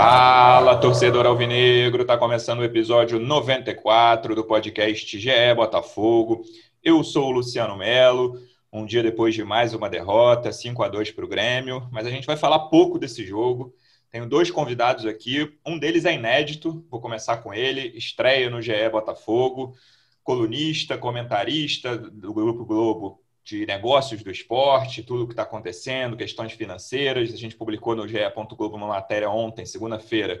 [0.00, 6.44] Fala, torcedor alvinegro, tá começando o episódio 94 do podcast GE Botafogo.
[6.80, 8.40] Eu sou o Luciano Melo,
[8.72, 12.10] um dia depois de mais uma derrota, 5 a 2 para o Grêmio, mas a
[12.10, 13.74] gente vai falar pouco desse jogo.
[14.08, 18.88] Tenho dois convidados aqui, um deles é inédito, vou começar com ele, estreia no GE
[18.92, 19.74] Botafogo,
[20.22, 26.52] colunista, comentarista do Grupo Globo de negócios do esporte, tudo o que está acontecendo, questões
[26.52, 27.32] financeiras.
[27.32, 28.18] A gente publicou no GE.
[28.54, 30.38] Globo uma matéria ontem, segunda-feira,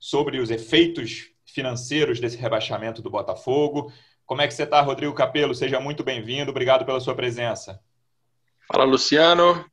[0.00, 3.92] sobre os efeitos financeiros desse rebaixamento do Botafogo.
[4.26, 5.54] Como é que você está, Rodrigo Capello?
[5.54, 6.50] Seja muito bem-vindo.
[6.50, 7.80] Obrigado pela sua presença.
[8.66, 9.64] Fala, Luciano.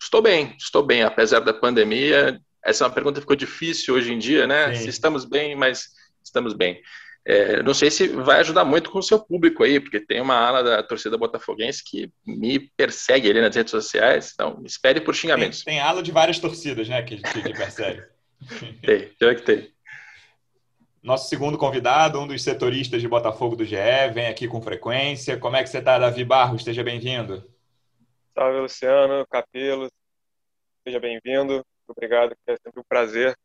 [0.00, 2.40] Estou bem, estou bem, apesar da pandemia.
[2.64, 4.74] Essa é uma pergunta que ficou difícil hoje em dia, né?
[4.74, 4.82] Sim.
[4.82, 5.90] Se estamos bem, mas
[6.22, 6.80] estamos bem.
[7.24, 10.34] É, não sei se vai ajudar muito com o seu público aí, porque tem uma
[10.34, 15.62] ala da torcida botafoguense que me persegue ali nas redes sociais, então espere por xingamentos.
[15.62, 18.02] Tem, tem ala de várias torcidas, né, que, que, que persegue.
[18.82, 19.72] tem, pior que tem.
[21.00, 23.76] Nosso segundo convidado, um dos setoristas de Botafogo do GE,
[24.12, 25.36] vem aqui com frequência.
[25.36, 26.60] Como é que você está, Davi Barros?
[26.60, 27.48] Esteja bem-vindo.
[28.34, 29.88] Salve, Luciano, Capelo.
[30.84, 31.64] Seja bem-vindo.
[31.88, 33.36] Obrigado, é sempre um prazer.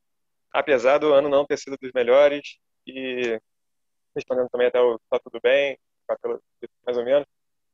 [0.52, 3.40] Apesar do ano não ter sido dos melhores, e
[4.18, 5.78] respondendo também até o tá tudo bem,
[6.86, 7.26] mais ou menos,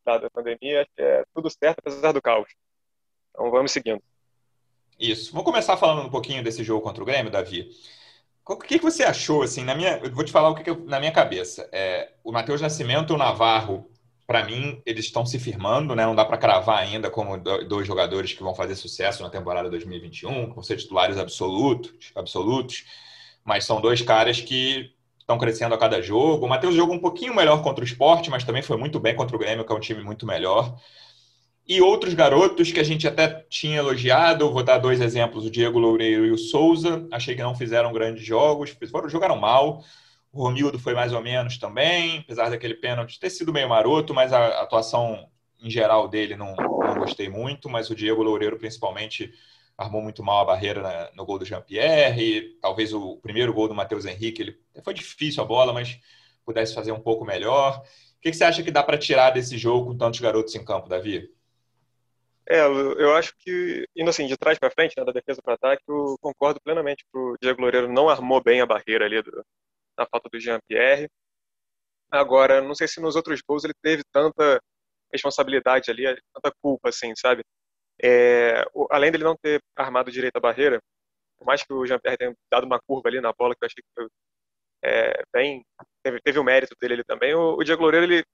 [0.06, 2.50] dada a pandemia, acho que é tudo certo apesar do caos.
[3.32, 4.02] Então vamos seguindo.
[5.00, 5.34] Isso.
[5.34, 7.70] Vou começar falando um pouquinho desse jogo contra o Grêmio, Davi.
[8.46, 9.98] O que, que você achou, assim, na minha...
[9.98, 11.68] Eu vou te falar o que, que eu, na minha cabeça.
[11.72, 13.90] É, o Matheus Nascimento e o Navarro,
[14.28, 16.06] para mim, eles estão se firmando, né?
[16.06, 20.50] Não dá para cravar ainda como dois jogadores que vão fazer sucesso na temporada 2021,
[20.50, 22.86] que vão ser titulares absolutos, absolutos,
[23.46, 26.46] mas são dois caras que estão crescendo a cada jogo.
[26.46, 29.36] O Matheus jogou um pouquinho melhor contra o esporte, mas também foi muito bem contra
[29.36, 30.78] o Grêmio, que é um time muito melhor.
[31.66, 35.80] E outros garotos que a gente até tinha elogiado, vou dar dois exemplos, o Diego
[35.80, 39.82] Loureiro e o Souza, achei que não fizeram grandes jogos, foram, jogaram mal.
[40.32, 44.34] O Romildo foi mais ou menos também, apesar daquele pênalti ter sido meio maroto, mas
[44.34, 45.26] a atuação
[45.62, 49.32] em geral dele não, não gostei muito, mas o Diego Loureiro principalmente
[49.78, 53.76] armou muito mal a barreira na, no gol do Jean-Pierre, talvez o primeiro gol do
[53.76, 56.00] Matheus Henrique, ele foi difícil a bola, mas
[56.46, 57.80] pudesse fazer um pouco melhor.
[57.80, 60.64] O que, que você acha que dá para tirar desse jogo com tantos garotos em
[60.64, 61.30] campo, Davi?
[62.48, 65.84] É, eu acho que, indo assim, de trás para frente, né, da defesa para ataque,
[65.88, 69.46] eu concordo plenamente que o Diego Loureiro não armou bem a barreira ali do,
[69.98, 71.10] na falta do Jean-Pierre.
[72.12, 74.62] Agora, não sei se nos outros gols ele teve tanta
[75.12, 77.44] responsabilidade ali, tanta culpa, assim, sabe?
[78.02, 80.80] É, além dele não ter armado direito a barreira,
[81.38, 83.82] por mais que o Jean-Pierre tenha dado uma curva ali na bola, que eu achei
[83.82, 84.08] que foi
[84.84, 85.66] é, bem.
[86.04, 87.34] Teve, teve, o mérito dele ali também.
[87.34, 88.26] O, o Diego Loureiro, ele,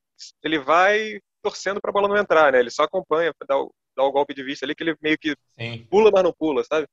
[0.44, 2.60] ele vai torcendo para a bola não entrar, né?
[2.60, 5.36] Ele só acompanha, dá o, dá o golpe de vista ali, que ele meio que
[5.58, 5.86] Sim.
[5.90, 6.88] pula, mas não pula, sabe?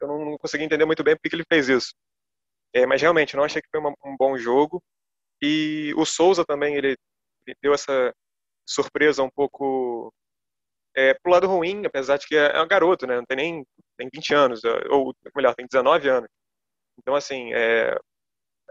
[0.00, 1.94] Eu não, não consegui entender muito bem porque que ele fez isso.
[2.74, 4.82] É, mas realmente, não achei que foi uma, um bom jogo.
[5.40, 6.96] E o Souza também, ele,
[7.46, 8.12] ele deu essa
[8.66, 10.12] surpresa um pouco
[10.96, 13.16] é, pro lado ruim, apesar de que é, é um garoto, né?
[13.16, 13.66] Não tem nem
[13.98, 16.28] tem 20 anos, ou melhor, tem 19 anos.
[16.98, 17.96] Então, assim, é,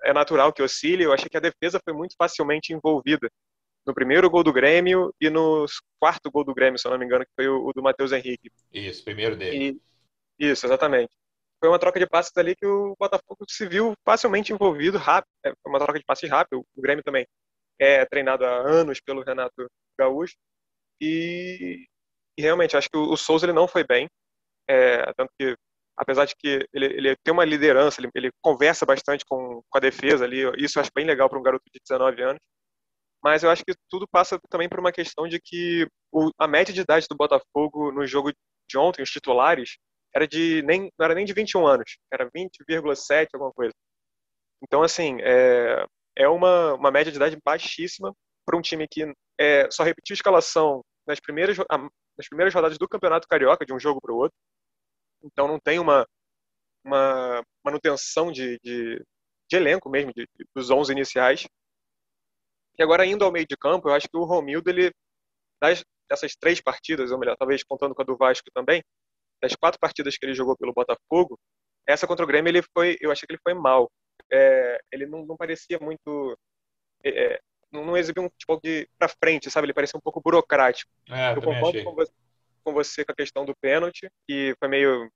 [0.04, 1.04] é natural que oscile.
[1.04, 3.30] Eu achei que a defesa foi muito facilmente envolvida
[3.86, 5.66] no primeiro gol do Grêmio e no
[6.00, 8.12] quarto gol do Grêmio, se eu não me engano, que foi o, o do Matheus
[8.12, 8.52] Henrique.
[8.74, 9.80] Isso, primeiro dele.
[10.40, 11.14] E, isso, exatamente.
[11.60, 15.30] Foi uma troca de passes ali que o Botafogo se viu facilmente envolvido, rápido.
[15.46, 16.66] É, foi uma troca de passes rápido.
[16.76, 17.26] O Grêmio também
[17.80, 19.68] é treinado há anos pelo Renato
[19.98, 20.36] Gaúcho.
[21.00, 21.86] E
[22.38, 24.10] e realmente, acho que o, Souza ele não foi bem.
[24.68, 25.56] É, tanto que,
[25.98, 29.82] apesar de que ele, ele tem uma liderança, ele, ele conversa bastante com, com a
[29.82, 32.42] defesa ali, isso eu acho bem legal para um garoto de 19 anos.
[33.24, 36.74] Mas eu acho que tudo passa também por uma questão de que o, a média
[36.74, 38.32] de idade do Botafogo no jogo
[38.70, 39.78] de ontem, os titulares,
[40.16, 43.74] era de nem, não era nem de 21 anos, era 20,7, alguma coisa.
[44.64, 45.86] Então, assim, é,
[46.18, 48.14] é uma, uma média de idade baixíssima
[48.46, 53.28] para um time que é, só repetiu escalação nas primeiras, nas primeiras rodadas do Campeonato
[53.28, 54.38] Carioca, de um jogo para o outro.
[55.26, 56.08] Então não tem uma,
[56.84, 59.04] uma manutenção de, de,
[59.50, 61.48] de elenco mesmo, de, de, dos 11 iniciais.
[62.78, 64.92] E agora, indo ao meio de campo, eu acho que o Romildo, ele,
[65.62, 68.84] das, dessas três partidas, ou melhor, talvez contando com a do Vasco também,
[69.42, 71.40] das quatro partidas que ele jogou pelo Botafogo,
[71.88, 73.92] essa contra o Grêmio ele foi, eu achei que ele foi mal.
[74.32, 76.38] É, ele não, não, parecia muito,
[77.04, 77.40] é, é
[77.72, 79.66] não, não exibiu um futebol de para frente, sabe?
[79.66, 80.92] Ele parecia um pouco burocrático.
[81.10, 82.12] É, eu concordo com você,
[82.66, 85.10] com você, com a questão do pênalti, que foi meio,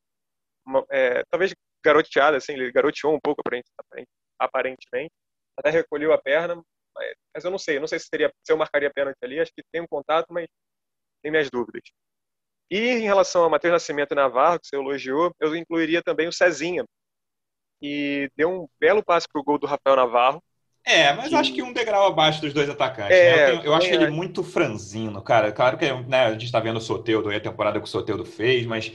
[0.91, 1.53] é, talvez
[1.83, 3.41] garoteado, assim, ele garoteou um pouco
[4.39, 5.11] aparentemente,
[5.57, 6.61] até recolheu a perna,
[7.33, 9.63] mas eu não sei, não sei se, seria, se eu marcaria pênalti ali, acho que
[9.71, 10.47] tem um contato, mas
[11.21, 11.81] tem minhas dúvidas.
[12.71, 16.33] E em relação a Matheus Nascimento e Navarro, que você elogiou, eu incluiria também o
[16.33, 16.85] Cezinha,
[17.81, 20.43] e deu um belo passe para o gol do Rafael Navarro.
[20.89, 21.35] É, mas que...
[21.35, 23.15] acho que um degrau abaixo dos dois atacantes.
[23.15, 23.43] É, né?
[23.43, 25.51] Eu, tenho, eu acho ele muito franzino, cara.
[25.51, 28.25] Claro que né, a gente está vendo o Soteudo aí, a temporada que o Soteudo
[28.25, 28.91] fez, mas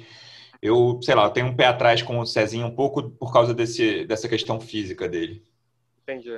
[0.61, 3.55] eu, sei lá, eu tenho um pé atrás com o Cezinha um pouco por causa
[3.55, 5.45] desse, dessa questão física dele.
[6.03, 6.37] Entendi.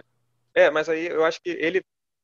[0.55, 1.81] É, mas aí eu acho que ele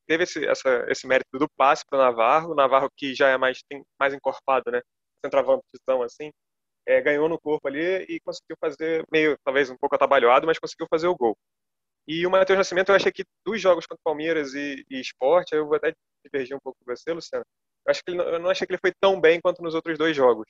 [0.07, 3.39] teve esse, essa, esse mérito do passe para o Navarro, o Navarro que já é
[3.39, 4.83] mais, tem, mais encorpado, né?
[5.25, 6.31] Centroavantezão assim,
[6.87, 10.87] é, ganhou no corpo ali e conseguiu fazer, meio, talvez um pouco atabalhado, mas conseguiu
[10.91, 11.35] fazer o gol.
[12.07, 15.67] E o Matheus Nascimento, eu achei que dos jogos contra Palmeiras e, e Esporte, eu
[15.67, 15.93] vou até
[16.25, 17.45] divergir um pouco com você, Luciano,
[17.87, 19.97] eu, acho que ele, eu não achei que ele foi tão bem quanto nos outros
[19.97, 20.47] dois jogos.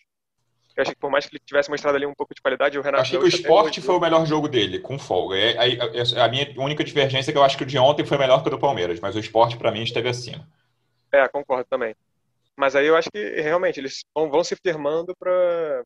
[0.75, 2.83] Eu acho que por mais que ele tivesse mostrado ali um pouco de qualidade, o
[2.83, 3.03] Renato.
[3.03, 5.37] Achei que o esporte foi o melhor jogo dele, com folga.
[5.37, 8.07] É, é, é, a minha única divergência é que eu acho que o de ontem
[8.07, 10.49] foi melhor que o do Palmeiras, mas o esporte, para mim, esteve acima.
[11.13, 11.95] É, concordo também.
[12.57, 15.83] Mas aí eu acho que realmente eles vão, vão se firmando para.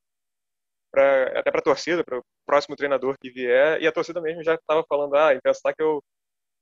[1.37, 3.81] Até para a torcida, para o próximo treinador que vier.
[3.83, 6.03] E a torcida mesmo já estava falando: ah, em pensar que eu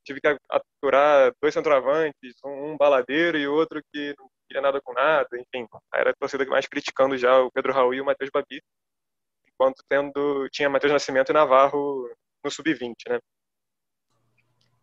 [0.05, 5.29] tive que aturar dois centroavantes, um baladeiro e outro que não queria nada com nada,
[5.35, 5.67] enfim.
[5.95, 8.63] Era a torcida mais criticando já o Pedro Raul e o Matheus Babi,
[9.49, 12.09] enquanto tendo, tinha Matheus Nascimento e Navarro
[12.45, 13.19] no sub-20, né?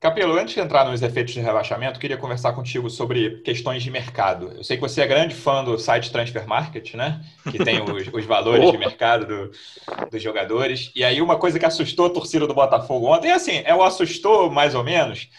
[0.01, 4.51] Capelo, antes de entrar nos efeitos de rebaixamento, queria conversar contigo sobre questões de mercado.
[4.51, 7.23] Eu sei que você é grande fã do site Transfer Market, né?
[7.51, 9.51] Que tem os, os valores de mercado do,
[10.09, 10.91] dos jogadores.
[10.95, 14.49] E aí, uma coisa que assustou a torcida do Botafogo ontem, assim, é o assustou
[14.49, 15.29] mais ou menos,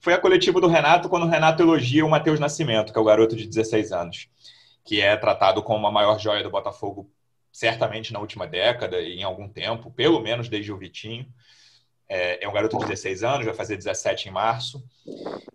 [0.00, 3.06] foi a coletiva do Renato, quando o Renato elogia o Matheus Nascimento, que é o
[3.06, 4.28] garoto de 16 anos,
[4.84, 7.10] que é tratado como a maior joia do Botafogo,
[7.50, 11.26] certamente na última década e em algum tempo, pelo menos desde o Vitinho.
[12.12, 14.82] É, é um garoto de 16 anos, vai fazer 17 em março.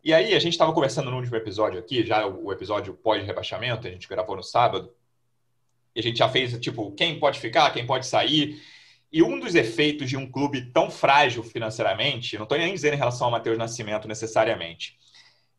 [0.02, 3.92] E aí, a gente estava conversando no último episódio aqui, já o episódio pós-rebaixamento, a
[3.92, 4.90] gente gravou no sábado,
[5.94, 8.62] e a gente já fez, tipo, quem pode ficar, quem pode sair.
[9.12, 12.98] E um dos efeitos de um clube tão frágil financeiramente, não estou nem dizendo em
[12.98, 14.98] relação ao Matheus Nascimento necessariamente,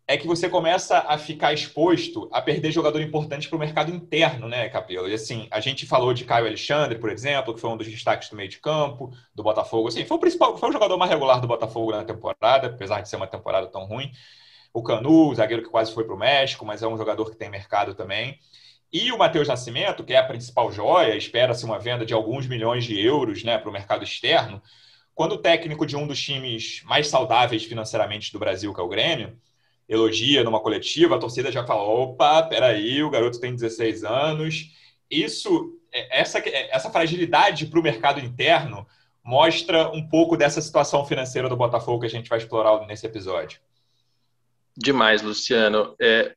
[0.08, 4.48] é que você começa a ficar exposto a perder jogador importante para o mercado interno,
[4.48, 5.08] né, Capelo?
[5.08, 8.28] E assim, a gente falou de Caio Alexandre, por exemplo, que foi um dos destaques
[8.28, 9.88] do meio de campo, do Botafogo.
[9.88, 13.08] Assim, foi o principal, foi o jogador mais regular do Botafogo na temporada, apesar de
[13.08, 14.12] ser uma temporada tão ruim.
[14.72, 17.50] O Canu, zagueiro que quase foi para o México, mas é um jogador que tem
[17.50, 18.38] mercado também.
[18.92, 22.84] E o Matheus Nascimento, que é a principal joia, espera-se uma venda de alguns milhões
[22.84, 24.62] de euros né, para o mercado externo.
[25.14, 28.88] Quando o técnico de um dos times mais saudáveis financeiramente do Brasil, que é o
[28.88, 29.36] Grêmio,
[29.88, 34.70] elogia numa coletiva, a torcida já fala: opa, peraí, o garoto tem 16 anos.
[35.10, 38.86] Isso, é, essa, é, essa fragilidade para o mercado interno
[39.22, 43.60] mostra um pouco dessa situação financeira do Botafogo que a gente vai explorar nesse episódio.
[44.76, 45.96] Demais, Luciano.
[46.00, 46.34] É,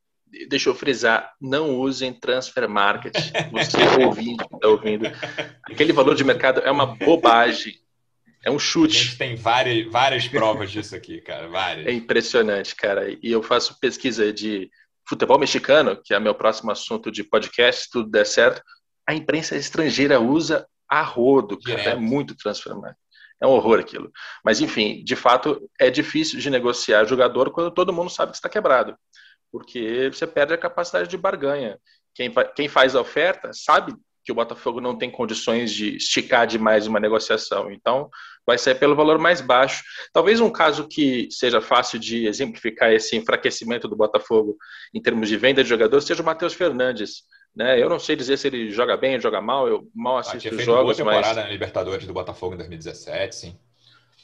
[0.47, 3.15] deixa eu frisar, não usem transfer market.
[3.51, 5.05] Você ouvinte que está ouvindo.
[5.63, 7.75] Aquele valor de mercado é uma bobagem.
[8.43, 8.97] É um chute.
[8.97, 11.47] A gente tem várias, várias provas disso aqui, cara.
[11.47, 11.87] Várias.
[11.87, 13.09] É impressionante, cara.
[13.09, 14.69] E eu faço pesquisa de
[15.07, 18.61] futebol mexicano, que é meu próximo assunto de podcast, se tudo der certo.
[19.07, 21.81] A imprensa estrangeira usa a rodo, cara.
[21.81, 21.87] É.
[21.89, 22.97] É muito transfer market.
[23.41, 24.11] É um horror aquilo.
[24.43, 28.49] Mas, enfim, de fato, é difícil de negociar jogador quando todo mundo sabe que está
[28.49, 28.95] quebrado
[29.51, 31.79] porque você perde a capacidade de barganha.
[32.13, 33.95] Quem, quem faz a oferta sabe
[34.29, 38.11] que o Botafogo não tem condições de esticar demais uma negociação, então
[38.45, 39.83] vai sair pelo valor mais baixo.
[40.13, 44.55] Talvez um caso que seja fácil de exemplificar esse enfraquecimento do Botafogo
[44.93, 47.23] em termos de venda de jogadores seja o Matheus Fernandes.
[47.55, 47.81] Né?
[47.81, 50.47] Eu não sei dizer se ele joga bem ou joga mal, eu mal ah, assisto
[50.47, 50.97] ah, os jogos.
[50.97, 51.45] Boa temporada mas...
[51.45, 53.59] na Libertadores do Botafogo em 2017, sim.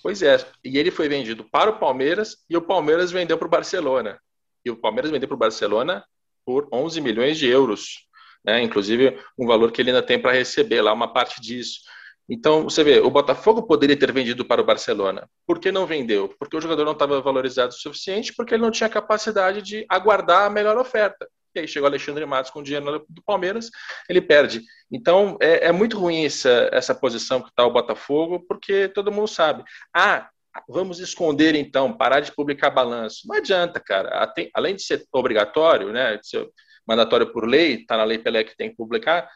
[0.03, 3.49] Pois é, e ele foi vendido para o Palmeiras e o Palmeiras vendeu para o
[3.49, 4.19] Barcelona
[4.63, 6.05] e o Palmeiras vendeu para o Barcelona
[6.45, 8.05] por 11 milhões de euros,
[8.45, 8.61] né?
[8.61, 11.79] inclusive um valor que ele ainda tem para receber lá, uma parte disso.
[12.27, 15.29] Então, você vê, o Botafogo poderia ter vendido para o Barcelona.
[15.45, 16.33] Por que não vendeu?
[16.39, 20.45] Porque o jogador não estava valorizado o suficiente, porque ele não tinha capacidade de aguardar
[20.45, 21.27] a melhor oferta.
[21.55, 23.69] E aí chegou Alexandre Matos com o dinheiro do Palmeiras,
[24.09, 24.61] ele perde.
[24.91, 29.27] Então, é, é muito ruim essa, essa posição que está o Botafogo, porque todo mundo
[29.27, 29.63] sabe.
[29.95, 30.27] Ah,
[30.67, 33.27] vamos esconder então, parar de publicar balanço.
[33.27, 34.33] Não adianta, cara.
[34.53, 36.49] Além de ser obrigatório, né, de ser
[36.87, 39.29] mandatório por lei, está na lei Pelé que tem que publicar,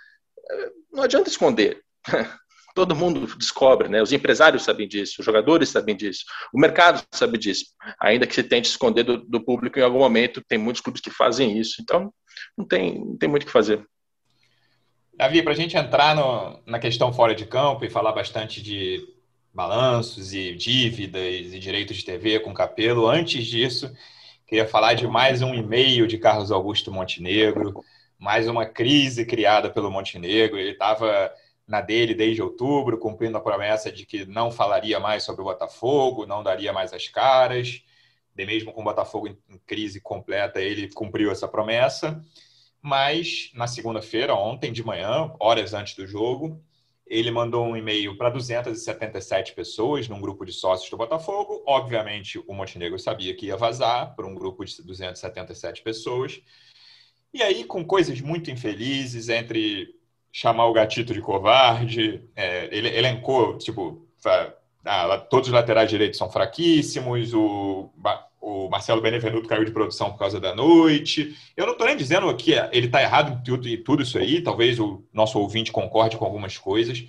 [0.52, 1.82] eh, não adianta esconder.
[2.76, 4.02] Todo mundo descobre, né?
[4.02, 7.66] Os empresários sabem disso, os jogadores sabem disso, o mercado sabe disso.
[8.00, 11.10] Ainda que se tente esconder do, do público em algum momento, tem muitos clubes que
[11.10, 11.82] fazem isso.
[11.82, 12.14] Então,
[12.58, 13.86] não tem, não tem muito o que fazer.
[15.14, 19.06] Davi, para a gente entrar no, na questão fora de campo e falar bastante de
[19.54, 23.94] balanços e dívidas e direitos de TV com Capelo, antes disso,
[24.50, 27.84] queria falar de mais um e-mail de Carlos Augusto Montenegro,
[28.18, 30.58] mais uma crise criada pelo Montenegro.
[30.58, 31.32] Ele estava
[31.68, 36.26] na dele desde outubro, cumprindo a promessa de que não falaria mais sobre o Botafogo,
[36.26, 37.84] não daria mais as caras.
[38.34, 39.38] De mesmo com o Botafogo em
[39.68, 42.20] crise completa, ele cumpriu essa promessa.
[42.82, 46.60] Mas na segunda-feira, ontem de manhã, horas antes do jogo,
[47.10, 51.64] ele mandou um e-mail para 277 pessoas num grupo de sócios do Botafogo.
[51.66, 56.40] Obviamente, o Montenegro sabia que ia vazar para um grupo de 277 pessoas.
[57.34, 59.96] E aí, com coisas muito infelizes, entre
[60.32, 64.08] chamar o gatito de covarde, é, ele elencou, tipo,
[64.86, 67.90] ah, todos os laterais direitos são fraquíssimos, o,
[68.42, 71.36] o Marcelo Benevenuto caiu de produção por causa da noite.
[71.56, 74.42] Eu não estou nem dizendo que ele está errado em tudo, em tudo isso aí,
[74.42, 77.04] talvez o nosso ouvinte concorde com algumas coisas,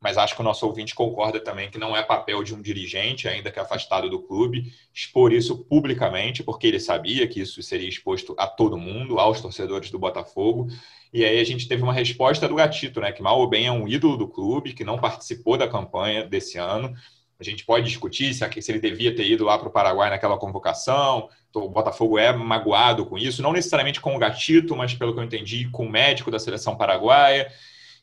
[0.00, 3.26] mas acho que o nosso ouvinte concorda também que não é papel de um dirigente,
[3.26, 8.34] ainda que afastado do clube, expor isso publicamente, porque ele sabia que isso seria exposto
[8.38, 10.68] a todo mundo, aos torcedores do Botafogo.
[11.12, 13.72] E aí a gente teve uma resposta do Gatito, né, que mal ou bem é
[13.72, 16.94] um ídolo do clube, que não participou da campanha desse ano,
[17.38, 21.28] a gente pode discutir se, ele devia ter ido lá para o Paraguai naquela convocação.
[21.54, 25.24] O Botafogo é magoado com isso, não necessariamente com o Gatito, mas pelo que eu
[25.24, 27.50] entendi, com o médico da seleção paraguaia.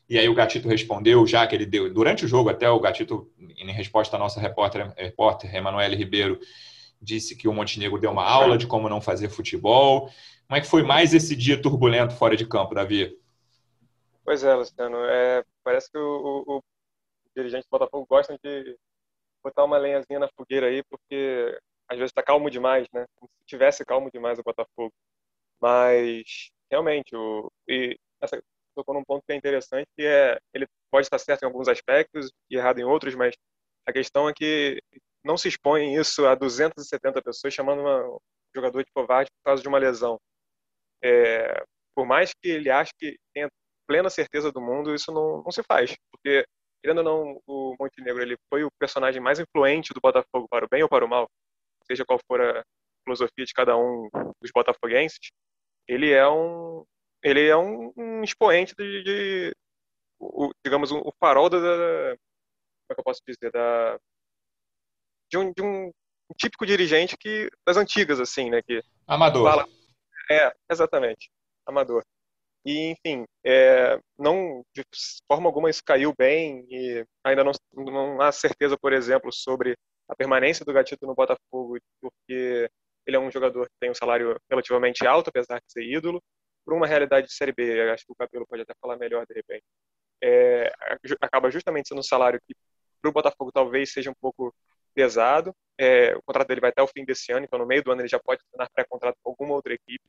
[0.08, 3.30] E aí o Gatito respondeu, já que ele deu, durante o jogo até o Gatito,
[3.38, 6.38] em resposta à nossa repórter, repórter Emanuele Ribeiro,
[7.00, 10.10] disse que o Montenegro deu uma aula de como não fazer futebol.
[10.46, 13.16] Como é que foi mais esse dia turbulento fora de campo, Davi?
[14.24, 14.96] Pois é, Luciano.
[15.06, 16.62] É, parece que o, o, o
[17.36, 18.76] dirigente do Botafogo gosta de
[19.44, 21.58] botar uma lenhazinha na fogueira aí, porque
[21.88, 23.04] às vezes está calmo demais, né?
[23.16, 24.92] Como se tivesse calmo demais o Botafogo.
[25.60, 28.42] Mas, realmente, o, e essa
[28.74, 32.30] tocou num ponto que é interessante, que é, ele pode estar certo em alguns aspectos
[32.50, 33.34] e errado em outros, mas
[33.86, 34.80] a questão é que
[35.24, 38.18] não se expõe isso a 270 pessoas chamando um
[38.54, 40.18] jogador de covarde por causa de uma lesão.
[41.02, 41.62] É,
[41.94, 43.48] por mais que ele ache que tenha
[43.86, 46.44] plena certeza do mundo, isso não, não se faz, porque
[46.84, 50.68] querendo ou não, o Montenegro ele foi o personagem mais influente do Botafogo para o
[50.68, 51.26] bem ou para o mal,
[51.86, 52.62] seja qual for a
[53.02, 55.18] filosofia de cada um dos botafoguenses,
[55.88, 56.84] ele é um
[57.22, 59.56] ele é um, um expoente de, de
[60.20, 63.98] o, digamos o farol da, como é que eu posso dizer da
[65.30, 65.90] de um, de um
[66.36, 69.50] típico dirigente que das antigas assim, né, que amador.
[69.50, 69.66] Fala,
[70.30, 71.30] é, exatamente,
[71.66, 72.04] amador.
[72.64, 74.82] E, enfim, é, não de
[75.30, 79.76] forma alguma isso caiu bem e ainda não, não há certeza, por exemplo, sobre
[80.08, 82.68] a permanência do Gatito no Botafogo, porque
[83.06, 86.22] ele é um jogador que tem um salário relativamente alto, apesar de ser ídolo,
[86.64, 89.34] por uma realidade de Série B, acho que o Capelo pode até falar melhor de
[89.34, 89.64] repente,
[90.22, 90.72] é,
[91.20, 92.54] acaba justamente sendo um salário que
[93.02, 94.54] para o Botafogo talvez seja um pouco
[94.94, 95.54] pesado.
[95.78, 98.00] É, o contrato dele vai até o fim desse ano, então no meio do ano
[98.00, 100.04] ele já pode assinar pré-contrato com alguma outra equipe.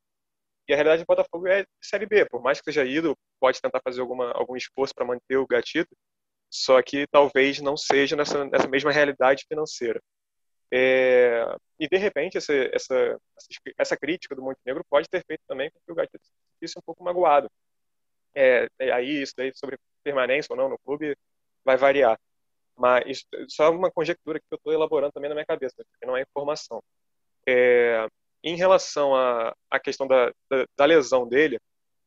[0.68, 3.82] E a realidade do Botafogo é Série B, por mais que seja ido, pode tentar
[3.82, 5.96] fazer alguma, algum esforço para manter o gatito,
[6.50, 10.02] só que talvez não seja nessa, nessa mesma realidade financeira.
[10.72, 11.46] É,
[11.80, 13.20] e de repente essa, essa,
[13.78, 16.26] essa crítica do Montenegro pode ter feito também com que o Gatito
[16.66, 17.50] se um pouco magoado.
[18.34, 21.16] É, aí isso daí sobre permanência ou não no clube
[21.64, 22.20] vai variar.
[22.76, 26.22] Mas só uma conjectura que eu estou elaborando também na minha cabeça, porque não é
[26.22, 26.84] informação.
[27.48, 28.08] É,
[28.46, 31.60] em relação à, à questão da, da, da, lesão dele,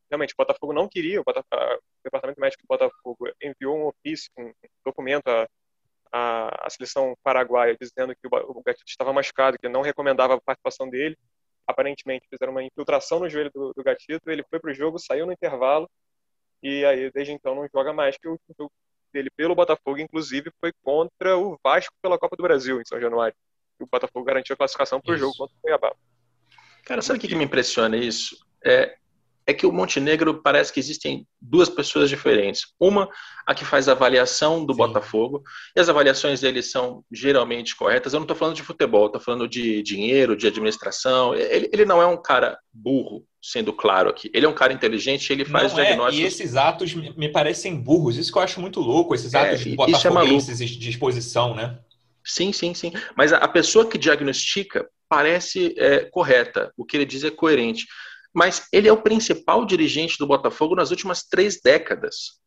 [0.08, 4.30] realmente o Botafogo não queria, o, Botafogo, o, Departamento Médico do Botafogo enviou um ofício,
[4.38, 4.52] um
[4.86, 5.48] documento à,
[6.12, 10.40] à, à seleção paraguaia dizendo que o, o Gatito estava machucado, que não recomendava a
[10.40, 11.18] participação dele.
[11.66, 15.26] Aparentemente fizeram uma infiltração no joelho do, do Gatito, ele foi para o jogo, saiu
[15.26, 15.90] no intervalo
[16.62, 18.72] e aí desde então não joga mais, que o jogo
[19.12, 23.34] dele pelo Botafogo, inclusive, foi contra o Vasco pela Copa do Brasil em São Januário.
[23.80, 25.94] o Botafogo garantiu a classificação para o jogo contra o Cuiabá.
[26.88, 28.34] Cara, sabe o que, que me impressiona isso?
[28.64, 28.94] É,
[29.46, 32.62] é que o Montenegro parece que existem duas pessoas diferentes.
[32.80, 33.10] Uma,
[33.46, 34.78] a que faz a avaliação do Sim.
[34.78, 35.42] Botafogo,
[35.76, 38.14] e as avaliações dele são geralmente corretas.
[38.14, 41.34] Eu não estou falando de futebol, estou falando de dinheiro, de administração.
[41.34, 44.30] Ele, ele, não é um cara burro, sendo claro aqui.
[44.32, 46.20] Ele é um cara inteligente, ele faz não diagnósticos.
[46.20, 49.38] É, e esses atos me parecem burros, isso que eu acho muito louco, esses é,
[49.38, 51.78] atos é, botafoguenses é de exposição, né?
[52.24, 52.92] Sim, sim, sim.
[53.14, 57.86] Mas a pessoa que diagnostica parece é, correta, o que ele diz é coerente.
[58.32, 62.38] Mas ele é o principal dirigente do Botafogo nas últimas três décadas.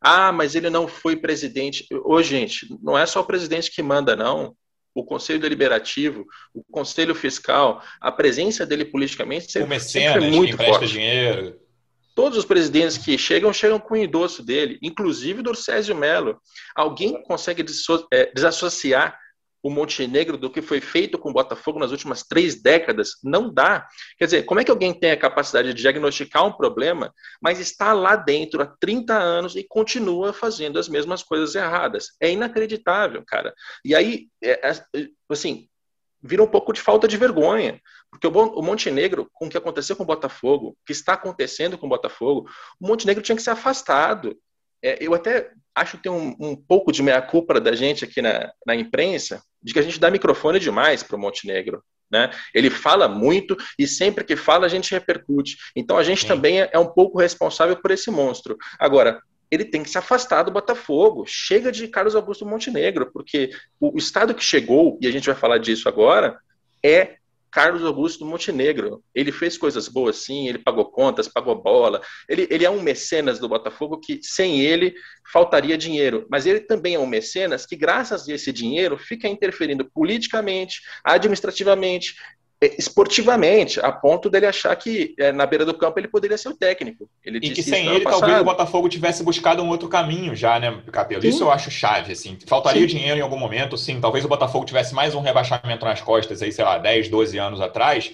[0.00, 1.86] Ah, mas ele não foi presidente.
[2.04, 4.54] Ô, gente, não é só o presidente que manda, não.
[4.94, 10.56] O Conselho Deliberativo, o Conselho Fiscal, a presença dele politicamente sempre, mecenas, sempre é muito
[10.56, 10.86] que forte.
[10.86, 11.60] dinheiro.
[12.14, 16.40] Todos os presidentes que chegam, chegam com o endosso dele, inclusive do Césio Melo.
[16.74, 17.64] Alguém consegue
[18.12, 19.16] é, desassociar
[19.62, 23.86] o Montenegro do que foi feito com o Botafogo nas últimas três décadas, não dá.
[24.18, 27.92] Quer dizer, como é que alguém tem a capacidade de diagnosticar um problema, mas está
[27.92, 32.08] lá dentro há 30 anos e continua fazendo as mesmas coisas erradas?
[32.20, 33.52] É inacreditável, cara.
[33.84, 35.68] E aí, é, é, assim,
[36.22, 37.80] vira um pouco de falta de vergonha.
[38.10, 41.90] Porque o Montenegro, com o que aconteceu com o Botafogo, que está acontecendo com o
[41.90, 42.48] Botafogo,
[42.80, 44.36] o Montenegro tinha que ser afastado.
[44.82, 48.52] É, eu até acho que tem um, um pouco de meia-culpa da gente aqui na,
[48.66, 51.82] na imprensa, de que a gente dá microfone demais para o Montenegro.
[52.10, 52.30] Né?
[52.54, 55.56] Ele fala muito e sempre que fala a gente repercute.
[55.76, 56.28] Então a gente Sim.
[56.28, 58.56] também é, é um pouco responsável por esse monstro.
[58.78, 59.20] Agora,
[59.50, 61.24] ele tem que se afastar do Botafogo.
[61.26, 65.58] Chega de Carlos Augusto Montenegro, porque o estado que chegou, e a gente vai falar
[65.58, 66.38] disso agora,
[66.84, 67.16] é
[67.50, 69.02] Carlos Augusto Montenegro.
[69.14, 72.00] Ele fez coisas boas, sim, ele pagou contas, pagou bola.
[72.28, 74.94] Ele, ele é um mecenas do Botafogo que, sem ele,
[75.32, 76.26] faltaria dinheiro.
[76.30, 82.14] Mas ele também é um mecenas que, graças a esse dinheiro, fica interferindo politicamente, administrativamente,
[82.60, 86.56] esportivamente, a ponto dele achar que é, na beira do campo ele poderia ser o
[86.56, 87.08] técnico.
[87.24, 90.82] Ele e que sem ele talvez o Botafogo tivesse buscado um outro caminho já, né,
[90.90, 91.22] Capelo?
[91.22, 91.28] Sim.
[91.28, 92.36] Isso eu acho chave, assim.
[92.46, 92.88] Faltaria sim.
[92.96, 94.00] dinheiro em algum momento, sim.
[94.00, 97.60] Talvez o Botafogo tivesse mais um rebaixamento nas costas aí, sei lá, 10, 12 anos
[97.60, 98.12] atrás,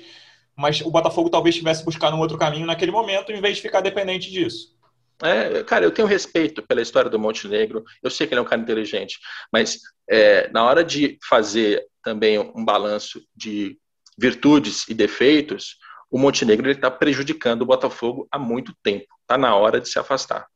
[0.55, 3.81] mas o Botafogo talvez tivesse buscado um outro caminho naquele momento, em vez de ficar
[3.81, 4.75] dependente disso.
[5.23, 8.47] É, cara, eu tenho respeito pela história do Montenegro, eu sei que ele é um
[8.47, 9.19] cara inteligente,
[9.51, 9.79] mas
[10.11, 13.79] é, na hora de fazer também um balanço de
[14.16, 15.76] virtudes e defeitos,
[16.11, 19.06] o Montenegro está prejudicando o Botafogo há muito tempo.
[19.23, 20.47] Está na hora de se afastar.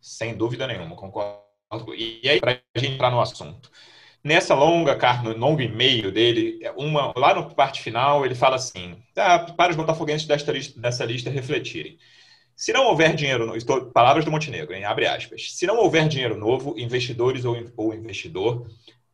[0.00, 1.44] Sem dúvida nenhuma, concordo.
[1.94, 3.70] E aí, para a gente entrar no assunto.
[4.22, 9.38] Nessa longa carta, longo e-mail dele, uma, lá no parte final, ele fala assim: ah,
[9.38, 11.98] para os botafoguenses desta lista, dessa lista refletirem.
[12.54, 15.52] Se não houver dinheiro, estou, palavras do Montenegro, hein, abre aspas.
[15.52, 18.66] Se não houver dinheiro novo, investidores ou, ou investidor,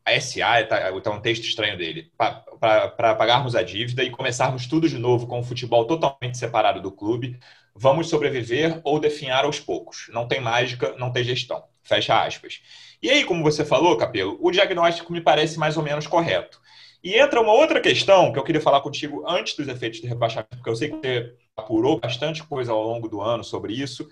[0.07, 4.89] a SA, está tá um texto estranho dele, para pagarmos a dívida e começarmos tudo
[4.89, 7.39] de novo com o futebol totalmente separado do clube,
[7.75, 10.07] vamos sobreviver ou definhar aos poucos.
[10.13, 11.65] Não tem mágica, não tem gestão.
[11.83, 12.63] Fecha aspas.
[13.03, 16.61] E aí, como você falou, Capelo, o diagnóstico me parece mais ou menos correto.
[17.03, 20.57] E entra uma outra questão que eu queria falar contigo antes dos efeitos de rebaixamento,
[20.57, 24.09] porque eu sei que você apurou bastante coisa ao longo do ano sobre isso,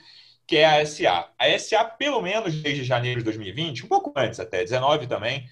[0.47, 1.29] que é a SA.
[1.39, 5.45] A SA, pelo menos desde janeiro de 2020, um pouco antes até, 19 também,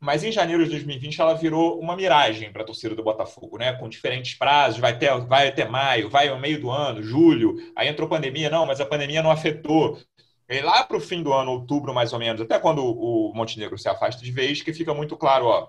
[0.00, 3.72] mas em janeiro de 2020 ela virou uma miragem para a torcida do Botafogo, né?
[3.74, 7.88] Com diferentes prazos, vai até, vai até maio, vai ao meio do ano, julho, aí
[7.88, 9.98] entrou pandemia, não, mas a pandemia não afetou.
[10.48, 13.76] E lá para o fim do ano, outubro mais ou menos, até quando o Montenegro
[13.76, 15.68] se afasta de vez, que fica muito claro, ó,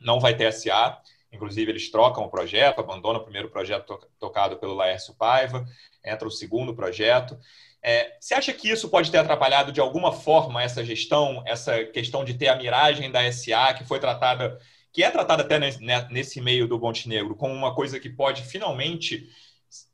[0.00, 1.00] não vai ter SA,
[1.32, 5.64] inclusive eles trocam o projeto, abandonam o primeiro projeto tocado pelo Laércio Paiva,
[6.04, 7.38] entra o segundo projeto.
[7.86, 12.24] É, você acha que isso pode ter atrapalhado de alguma forma essa gestão, essa questão
[12.24, 14.58] de ter a miragem da SA, que foi tratada,
[14.90, 18.42] que é tratada até nesse, né, nesse meio do Montenegro, como uma coisa que pode
[18.42, 19.28] finalmente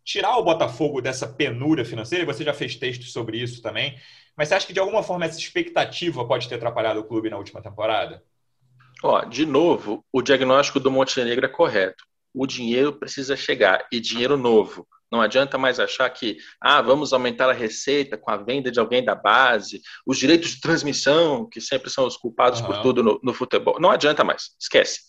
[0.04, 2.24] tirar o Botafogo dessa penúria financeira?
[2.24, 3.98] Você já fez textos sobre isso também.
[4.36, 7.38] Mas você acha que de alguma forma essa expectativa pode ter atrapalhado o clube na
[7.38, 8.22] última temporada?
[9.02, 12.04] Ó, de novo, o diagnóstico do Montenegro é correto.
[12.32, 17.50] O dinheiro precisa chegar e dinheiro novo não adianta mais achar que, ah, vamos aumentar
[17.50, 21.90] a receita com a venda de alguém da base, os direitos de transmissão, que sempre
[21.90, 22.66] são os culpados uhum.
[22.66, 23.80] por tudo no, no, futebol.
[23.80, 25.00] Não adianta mais, esquece.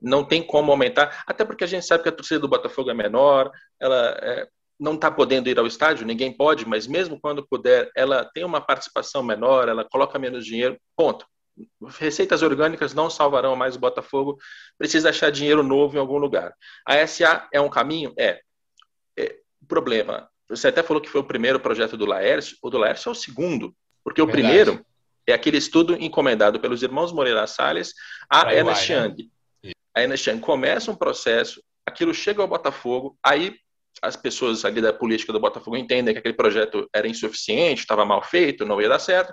[0.00, 2.94] Não tem como aumentar, até porque a gente sabe que a torcida do Botafogo é
[2.94, 7.90] menor, ela é, não está podendo ir ao estádio, ninguém pode, mas mesmo quando puder,
[7.94, 11.26] ela tem uma participação menor, ela coloca menos dinheiro, ponto.
[11.98, 14.38] Receitas orgânicas não salvarão mais o Botafogo,
[14.78, 16.54] precisa achar dinheiro novo em algum lugar.
[16.86, 18.14] A SA é um caminho?
[18.18, 18.40] É.
[19.62, 20.28] é problema.
[20.48, 23.14] Você até falou que foi o primeiro projeto do Laércio, o do Laércio é o
[23.14, 24.38] segundo, porque Verdade.
[24.38, 24.86] o primeiro
[25.26, 27.94] é aquele estudo encomendado pelos irmãos Moreira Salles
[28.28, 29.30] a Ernest Young.
[29.62, 29.72] Né?
[29.94, 33.54] A Ernest Young começa um processo, aquilo chega ao Botafogo, aí
[34.02, 38.22] as pessoas ali da política do Botafogo entendem que aquele projeto era insuficiente, estava mal
[38.22, 39.32] feito, não ia dar certo,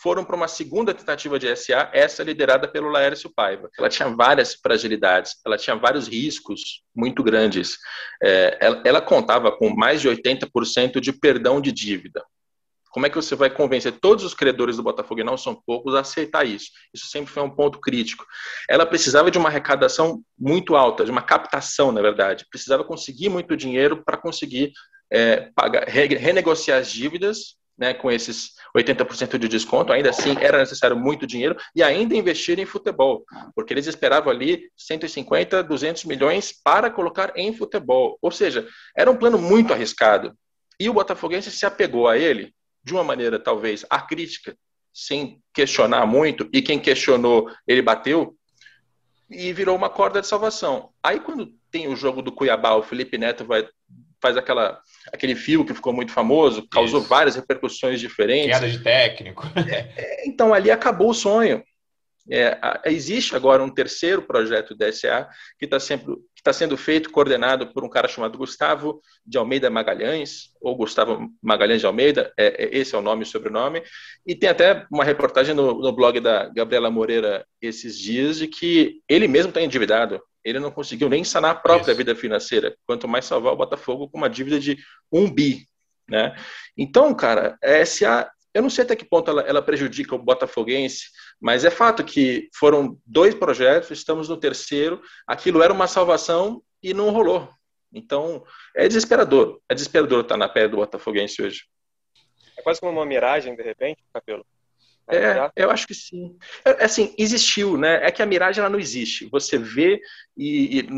[0.00, 3.68] foram para uma segunda tentativa de SA, essa liderada pelo Laércio Paiva.
[3.78, 7.76] Ela tinha várias fragilidades, ela tinha vários riscos muito grandes.
[8.22, 12.24] É, ela, ela contava com mais de 80% de perdão de dívida.
[12.90, 15.94] Como é que você vai convencer todos os credores do Botafogo, e não são poucos,
[15.94, 16.70] a aceitar isso?
[16.94, 18.24] Isso sempre foi um ponto crítico.
[18.68, 22.46] Ela precisava de uma arrecadação muito alta, de uma captação, na verdade.
[22.50, 24.72] Precisava conseguir muito dinheiro para conseguir
[25.12, 30.96] é, pagar, renegociar as dívidas né, com esses 80% de desconto, ainda assim era necessário
[30.96, 36.90] muito dinheiro e ainda investir em futebol, porque eles esperavam ali 150, 200 milhões para
[36.90, 38.18] colocar em futebol.
[38.20, 40.36] Ou seja, era um plano muito arriscado.
[40.80, 44.56] E o Botafoguense se apegou a ele de uma maneira talvez acrítica,
[44.92, 48.34] sem questionar muito, e quem questionou, ele bateu,
[49.30, 50.90] e virou uma corda de salvação.
[51.02, 53.68] Aí quando tem o jogo do Cuiabá, o Felipe Neto vai
[54.20, 54.80] faz aquela,
[55.12, 57.08] aquele fio que ficou muito famoso, causou Isso.
[57.08, 58.58] várias repercussões diferentes.
[58.58, 59.44] Queda de técnico.
[59.56, 61.62] É, é, então, ali acabou o sonho.
[62.30, 65.26] É, existe agora um terceiro projeto do DSA
[65.58, 65.78] que está
[66.44, 71.80] tá sendo feito, coordenado por um cara chamado Gustavo de Almeida Magalhães, ou Gustavo Magalhães
[71.80, 73.82] de Almeida, é, é, esse é o nome e sobrenome,
[74.26, 79.00] e tem até uma reportagem no, no blog da Gabriela Moreira esses dias de que
[79.08, 81.98] ele mesmo está endividado, ele não conseguiu nem sanar a própria Isso.
[81.98, 84.78] vida financeira, quanto mais salvar o Botafogo com uma dívida de
[85.12, 85.66] um bi.
[86.08, 86.34] Né?
[86.76, 91.10] Então, cara, a SA, eu não sei até que ponto ela, ela prejudica o Botafoguense,
[91.40, 96.94] mas é fato que foram dois projetos, estamos no terceiro, aquilo era uma salvação e
[96.94, 97.48] não rolou.
[97.92, 99.60] Então, é desesperador.
[99.68, 101.64] É desesperador estar na pele do Botafoguense hoje.
[102.56, 104.44] É quase como uma miragem, de repente, Capelo.
[105.10, 106.36] É, eu acho que sim.
[106.64, 108.06] É, assim, existiu, né?
[108.06, 109.26] É que a miragem ela não existe.
[109.30, 110.00] Você vê
[110.36, 110.88] e, e,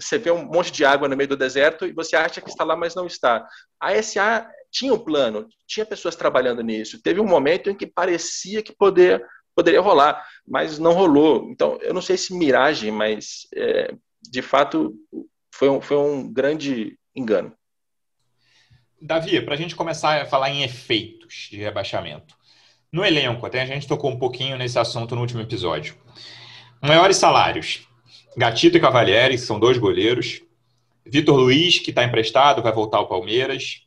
[0.00, 2.64] você vê um monte de água no meio do deserto e você acha que está
[2.64, 3.46] lá, mas não está.
[3.78, 7.02] A SA tinha um plano, tinha pessoas trabalhando nisso.
[7.02, 9.22] Teve um momento em que parecia que poder,
[9.54, 11.48] poderia rolar, mas não rolou.
[11.50, 14.94] Então, eu não sei se miragem, mas é, de fato
[15.54, 17.54] foi um, foi um grande engano.
[19.00, 22.34] Davi, para a gente começar a falar em efeitos de rebaixamento.
[22.90, 25.94] No elenco, até a gente tocou um pouquinho nesse assunto no último episódio.
[26.80, 27.86] Maiores salários.
[28.36, 30.40] Gatito e Cavalieri, que são dois goleiros.
[31.04, 33.82] Vitor Luiz, que está emprestado, vai voltar ao Palmeiras.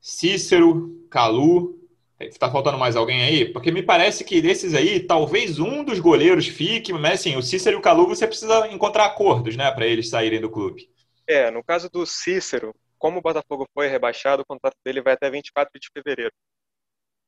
[0.00, 1.78] Cícero, Calu.
[2.20, 3.44] Está faltando mais alguém aí?
[3.46, 7.76] Porque me parece que desses aí, talvez um dos goleiros fique, mas assim, o Cícero
[7.76, 10.88] e o Calu você precisa encontrar acordos, né, para eles saírem do clube.
[11.26, 15.30] É, no caso do Cícero, como o Botafogo foi rebaixado, o contrato dele vai até
[15.30, 16.32] 24 de fevereiro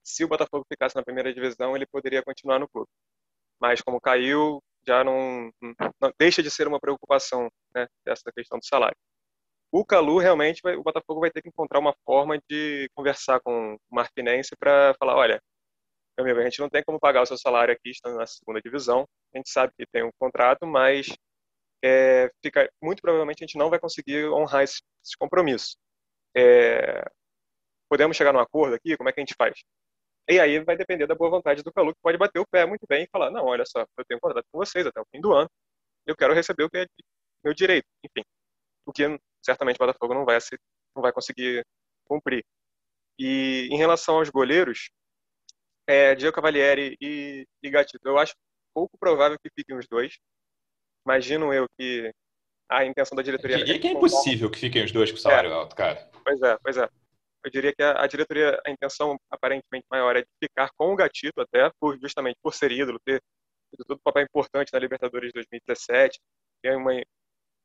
[0.06, 2.88] se o Botafogo ficasse na primeira divisão, ele poderia continuar no clube.
[3.60, 5.50] Mas como caiu, já não,
[6.00, 8.96] não deixa de ser uma preocupação né, essa questão do salário.
[9.72, 13.74] O Calu realmente vai, o Botafogo vai ter que encontrar uma forma de conversar com
[13.74, 15.42] o Martinense para falar, olha,
[16.16, 18.60] meu amigo, a gente não tem como pagar o seu salário aqui estando na segunda
[18.60, 19.04] divisão.
[19.34, 21.08] A gente sabe que tem um contrato, mas
[21.84, 25.76] é, fica, muito provavelmente a gente não vai conseguir honrar esse, esse compromisso.
[26.34, 27.04] É,
[27.90, 28.96] podemos chegar num acordo aqui?
[28.96, 29.60] Como é que a gente faz?
[30.28, 32.84] E aí vai depender da boa vontade do Calu, que pode bater o pé muito
[32.88, 35.20] bem e falar: não, olha só, eu tenho um contrato com vocês até o fim
[35.20, 35.48] do ano,
[36.04, 36.86] eu quero receber o que é
[37.44, 37.86] meu direito.
[38.04, 38.26] Enfim,
[38.84, 39.04] o que
[39.44, 40.38] certamente o Botafogo não vai,
[40.94, 41.64] não vai conseguir
[42.04, 42.44] cumprir.
[43.18, 44.90] E em relação aos goleiros,
[45.86, 48.34] é, Diego Cavalieri e, e Gatito, eu acho
[48.74, 50.18] pouco provável que fiquem os dois.
[51.06, 52.12] Imagino eu que
[52.68, 53.64] a intenção da diretoria.
[53.64, 55.52] E é que é impossível que fiquem os dois com salário é.
[55.52, 56.10] alto, cara.
[56.24, 56.88] Pois é, pois é
[57.46, 60.96] eu diria que a, a, diretoria, a intenção aparentemente maior é de ficar com o
[60.96, 63.22] Gatito até, por, justamente por ser ídolo, ter
[63.70, 66.18] tido todo um papel importante na Libertadores de 2017,
[66.60, 66.90] tem uma,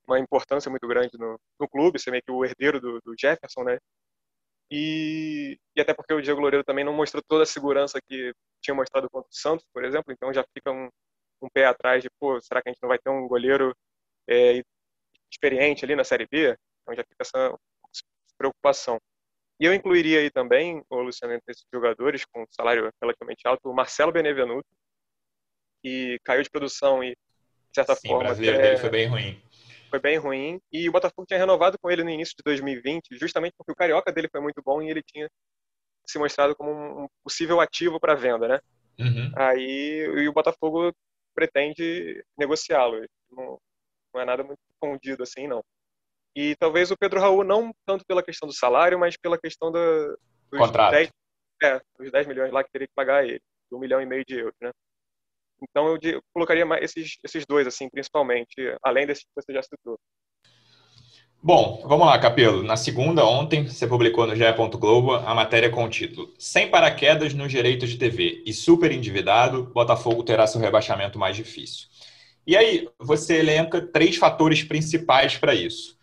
[0.07, 3.63] uma importância muito grande no, no clube, ser meio que o herdeiro do, do Jefferson,
[3.63, 3.79] né?
[4.69, 8.75] E, e, até porque o Diego Loureiro também não mostrou toda a segurança que tinha
[8.75, 10.89] mostrado contra o Santos, por exemplo, então já fica um,
[11.41, 13.75] um pé atrás de, pô, será que a gente não vai ter um goleiro
[14.29, 14.61] é,
[15.31, 16.55] experiente ali na Série B?
[16.83, 17.57] Então já fica essa
[18.37, 18.99] preocupação.
[19.61, 23.75] E eu incluiria aí também, o Luciano, entre esses jogadores com salário relativamente alto, o
[23.75, 24.67] Marcelo Benevenuto,
[25.83, 27.15] que caiu de produção e, de
[27.75, 28.23] certa Sim, forma.
[28.23, 28.67] O brasileiro até...
[28.69, 29.43] dele foi bem ruim.
[29.91, 30.59] Foi bem ruim.
[30.71, 34.11] E o Botafogo tinha renovado com ele no início de 2020, justamente porque o carioca
[34.11, 35.29] dele foi muito bom e ele tinha
[36.07, 38.59] se mostrado como um possível ativo para venda, né?
[38.99, 39.31] Uhum.
[39.35, 40.91] Aí e o Botafogo
[41.35, 43.05] pretende negociá-lo.
[43.29, 43.59] Não,
[44.11, 45.63] não é nada muito escondido assim, não.
[46.35, 50.17] E talvez o Pedro Raul não tanto pela questão do salário, mas pela questão do,
[50.49, 50.91] dos, Contrato.
[50.91, 51.09] 10,
[51.63, 53.41] é, dos 10 milhões lá que teria que pagar ele,
[53.71, 54.71] um milhão e meio de euros, né?
[55.61, 59.61] Então eu, eu colocaria mais esses, esses dois, assim, principalmente, além desses que você já
[59.61, 59.97] citou.
[61.43, 62.63] Bom, vamos lá, Capelo.
[62.63, 64.43] Na segunda, ontem, você publicou no GE.
[64.77, 69.63] Globo a matéria com o título Sem paraquedas nos direitos de TV e super endividado,
[69.63, 71.87] Botafogo terá seu rebaixamento mais difícil.
[72.45, 75.99] E aí, você elenca três fatores principais para isso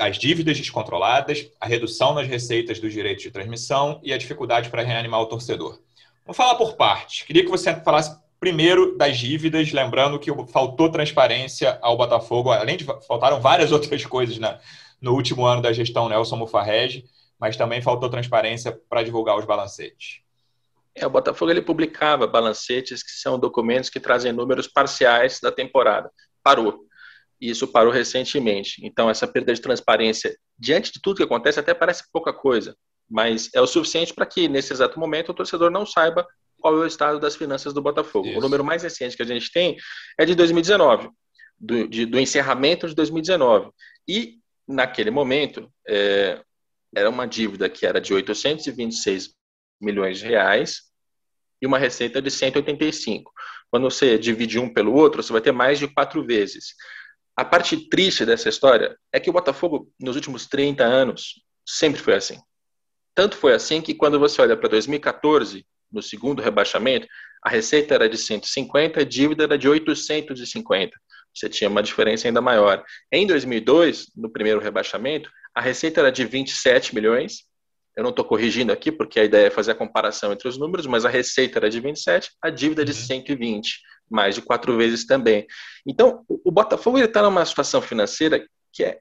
[0.00, 4.82] as dívidas descontroladas, a redução nas receitas dos direitos de transmissão e a dificuldade para
[4.82, 5.78] reanimar o torcedor.
[6.24, 7.22] Vamos falar por partes.
[7.22, 12.84] Queria que você falasse primeiro das dívidas, lembrando que faltou transparência ao Botafogo, além de
[13.06, 14.58] faltaram várias outras coisas na,
[15.00, 17.04] no último ano da gestão Nelson Mufarrege,
[17.38, 20.22] mas também faltou transparência para divulgar os balancetes.
[20.94, 26.10] É, o Botafogo ele publicava balancetes que são documentos que trazem números parciais da temporada.
[26.42, 26.86] Parou.
[27.42, 28.80] E isso parou recentemente.
[28.86, 32.76] Então, essa perda de transparência, diante de tudo que acontece, até parece pouca coisa,
[33.10, 36.24] mas é o suficiente para que, nesse exato momento, o torcedor não saiba
[36.60, 38.28] qual é o estado das finanças do Botafogo.
[38.28, 38.38] Isso.
[38.38, 39.76] O número mais recente que a gente tem
[40.16, 41.10] é de 2019,
[41.58, 43.70] do, de, do encerramento de 2019.
[44.06, 46.40] E, naquele momento, é,
[46.94, 49.34] era uma dívida que era de 826
[49.80, 50.82] milhões de reais
[51.60, 53.32] e uma receita de 185.
[53.68, 56.74] Quando você divide um pelo outro, você vai ter mais de quatro vezes.
[57.36, 62.14] A parte triste dessa história é que o Botafogo, nos últimos 30 anos, sempre foi
[62.14, 62.38] assim.
[63.14, 67.06] Tanto foi assim que quando você olha para 2014, no segundo rebaixamento,
[67.42, 70.96] a receita era de 150, a dívida era de 850.
[71.34, 72.84] Você tinha uma diferença ainda maior.
[73.10, 77.44] Em 2002, no primeiro rebaixamento, a receita era de 27 milhões.
[77.96, 80.86] Eu não estou corrigindo aqui, porque a ideia é fazer a comparação entre os números,
[80.86, 84.01] mas a receita era de 27, a dívida de 120, uhum.
[84.12, 85.46] Mais de quatro vezes também.
[85.86, 88.98] Então, o Botafogo está numa situação financeira que é,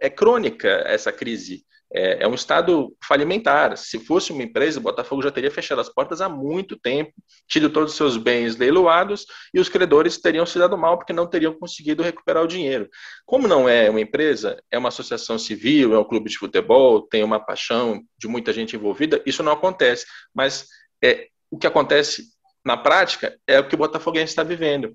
[0.00, 1.64] é crônica, essa crise
[1.94, 3.76] é, é, um estado falimentar.
[3.76, 7.12] Se fosse uma empresa, o Botafogo já teria fechado as portas há muito tempo,
[7.48, 11.26] tido todos os seus bens leiloados e os credores teriam se dado mal porque não
[11.26, 12.88] teriam conseguido recuperar o dinheiro.
[13.24, 17.22] Como não é uma empresa, é uma associação civil, é um clube de futebol, tem
[17.22, 20.04] uma paixão de muita gente envolvida, isso não acontece.
[20.34, 20.66] Mas
[21.02, 22.33] é, o que acontece
[22.64, 24.94] na prática é o que o Botafoguense está vivendo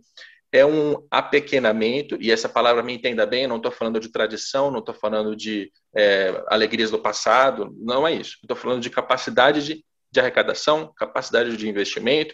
[0.52, 4.80] é um apequenamento, e essa palavra me entenda bem, não estou falando de tradição, não
[4.80, 8.38] estou falando de é, alegrias do passado, não é isso.
[8.42, 12.34] Estou falando de capacidade de, de arrecadação, capacidade de investimento,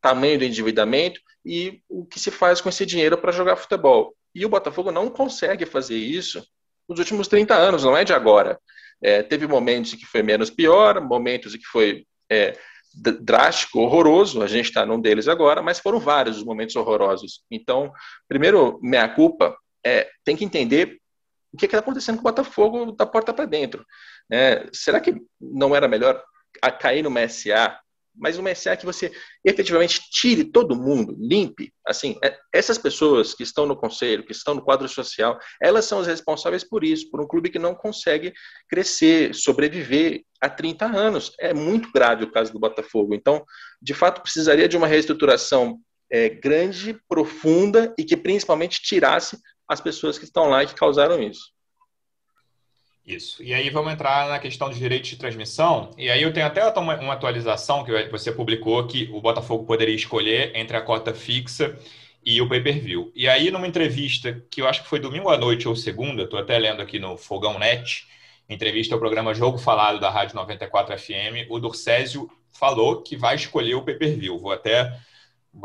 [0.00, 4.14] tamanho do endividamento e o que se faz com esse dinheiro para jogar futebol.
[4.34, 6.44] E o Botafogo não consegue fazer isso
[6.88, 8.58] nos últimos 30 anos, não é de agora.
[9.00, 12.58] É, teve momentos em que foi menos pior, momentos em que foi é,
[12.94, 17.42] drástico, horroroso, a gente está num deles agora, mas foram vários os momentos horrorosos.
[17.50, 17.92] Então,
[18.28, 20.98] primeiro, minha culpa é tem que entender
[21.52, 23.84] o que está acontecendo com o Botafogo da porta para dentro.
[24.30, 26.22] É, será que não era melhor
[26.80, 27.78] cair no MSA
[28.14, 29.10] mas uma SA que você
[29.44, 31.72] efetivamente tire todo mundo, limpe.
[31.86, 36.00] Assim, é, essas pessoas que estão no conselho, que estão no quadro social, elas são
[36.00, 38.32] as responsáveis por isso, por um clube que não consegue
[38.68, 41.32] crescer, sobreviver há 30 anos.
[41.40, 43.14] É muito grave o caso do Botafogo.
[43.14, 43.44] Então,
[43.80, 45.78] de fato, precisaria de uma reestruturação
[46.10, 51.20] é, grande, profunda e que principalmente tirasse as pessoas que estão lá e que causaram
[51.22, 51.53] isso.
[53.06, 53.42] Isso.
[53.42, 55.90] E aí vamos entrar na questão de direitos de transmissão.
[55.98, 60.52] E aí eu tenho até uma atualização que você publicou que o Botafogo poderia escolher
[60.56, 61.78] entre a cota fixa
[62.24, 63.12] e o pay-per-view.
[63.14, 66.38] E aí numa entrevista que eu acho que foi domingo à noite ou segunda, estou
[66.38, 68.06] até lendo aqui no Fogão Net,
[68.48, 73.74] entrevista ao programa Jogo Falado da Rádio 94 FM, o Dorcésio falou que vai escolher
[73.74, 74.38] o pay-per-view.
[74.38, 74.98] Vou até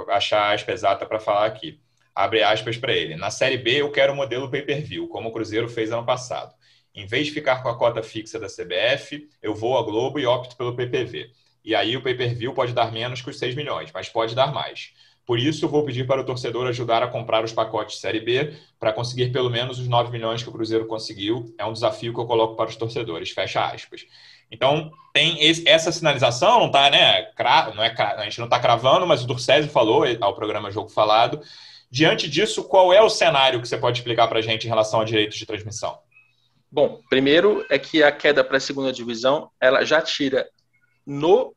[0.10, 1.80] achar a aspa exata para falar aqui.
[2.14, 3.16] Abre aspas para ele.
[3.16, 6.54] Na Série B eu quero o modelo pay-per-view, como o Cruzeiro fez ano passado.
[6.94, 10.26] Em vez de ficar com a cota fixa da CBF, eu vou à Globo e
[10.26, 11.32] opto pelo PPV.
[11.64, 14.92] E aí o pay-per-view pode dar menos que os 6 milhões, mas pode dar mais.
[15.30, 18.92] Por isso, vou pedir para o torcedor ajudar a comprar os pacotes Série B para
[18.92, 21.54] conseguir pelo menos os 9 milhões que o Cruzeiro conseguiu.
[21.56, 23.30] É um desafio que eu coloco para os torcedores.
[23.30, 24.08] Fecha aspas.
[24.50, 27.28] Então, tem esse, essa sinalização, não está, né?
[27.76, 31.40] Não é, a gente não está cravando, mas o Durcésio falou ao programa Jogo Falado.
[31.92, 35.00] Diante disso, qual é o cenário que você pode explicar para a gente em relação
[35.00, 35.96] a direitos de transmissão?
[36.72, 40.48] Bom, primeiro é que a queda para a segunda divisão ela já tira
[41.06, 41.56] no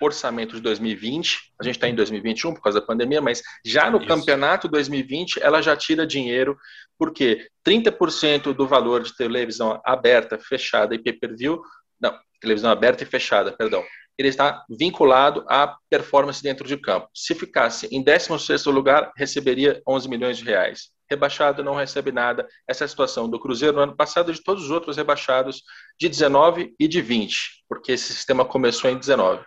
[0.00, 3.98] orçamento de 2020, a gente está em 2021 por causa da pandemia, mas já no
[3.98, 4.06] Isso.
[4.06, 6.56] campeonato 2020 ela já tira dinheiro,
[6.96, 11.60] porque 30% do valor de televisão aberta, fechada e pay-per-view,
[12.00, 13.84] não, televisão aberta e fechada, perdão,
[14.16, 17.08] ele está vinculado à performance dentro de campo.
[17.14, 22.46] Se ficasse em 16º lugar, receberia 11 milhões de reais rebaixado não recebe nada.
[22.66, 25.62] Essa é a situação do Cruzeiro no ano passado e de todos os outros rebaixados
[25.98, 29.44] de 19 e de 20, porque esse sistema começou em 19.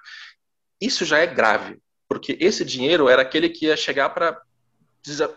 [0.82, 1.78] Isso já é grave,
[2.10, 4.42] porque esse dinheiro era aquele que ia chegar para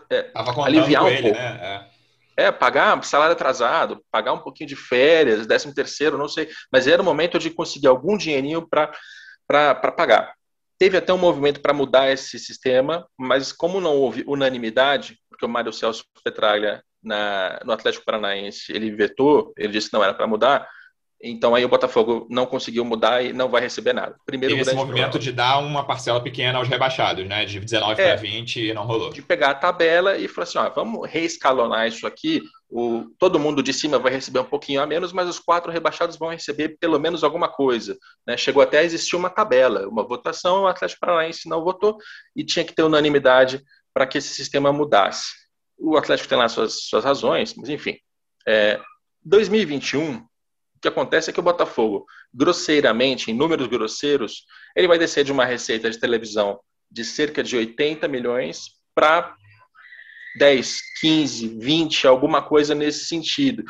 [0.09, 1.37] é, aliviar um ele, pouco.
[1.37, 1.87] Né?
[2.37, 2.45] É.
[2.45, 2.51] é.
[2.51, 7.05] pagar salário atrasado, pagar um pouquinho de férias, décimo terceiro, não sei, mas era o
[7.05, 10.33] momento de conseguir algum dinheirinho para pagar.
[10.77, 15.49] Teve até um movimento para mudar esse sistema, mas como não houve unanimidade, porque o
[15.49, 20.25] Mário Celso Petralha na, no Atlético Paranaense ele vetou, ele disse que não era para
[20.25, 20.67] mudar,
[21.21, 24.15] Então aí o Botafogo não conseguiu mudar e não vai receber nada.
[24.25, 25.19] Primeiro esse movimento problema.
[25.19, 27.45] de dar uma parcela pequena aos rebaixados, né?
[27.45, 29.11] De 19 é, para 20 e não rolou.
[29.11, 32.41] De pegar a tabela e falar assim, ó, vamos reescalonar isso aqui.
[32.69, 36.17] O, todo mundo de cima vai receber um pouquinho a menos, mas os quatro rebaixados
[36.17, 37.97] vão receber pelo menos alguma coisa.
[38.25, 38.35] Né?
[38.35, 41.97] Chegou até a existir uma tabela, uma votação, o Atlético Paranaense não votou
[42.35, 43.61] e tinha que ter unanimidade
[43.95, 45.31] para que esse sistema mudasse.
[45.77, 47.97] O Atlético tem lá suas, suas razões, mas enfim.
[48.45, 48.79] É,
[49.23, 50.23] 2021
[50.85, 55.43] que acontece é que o Botafogo, grosseiramente, em números grosseiros, ele vai descer de uma
[55.43, 56.59] receita de televisão
[56.91, 59.35] de cerca de 80 milhões para
[60.37, 63.63] 10, 15, 20, alguma coisa nesse sentido.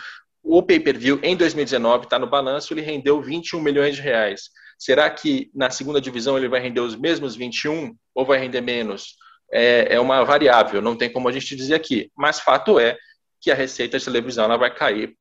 [0.44, 4.50] O pay-per-view em 2019 está no balanço, ele rendeu 21 milhões de reais.
[4.78, 9.16] Será que na segunda divisão ele vai render os mesmos 21 ou vai render menos?
[9.52, 12.12] É, é uma variável, não tem como a gente dizer aqui.
[12.16, 12.98] Mas fato é
[13.40, 15.16] que a receita de televisão ela vai cair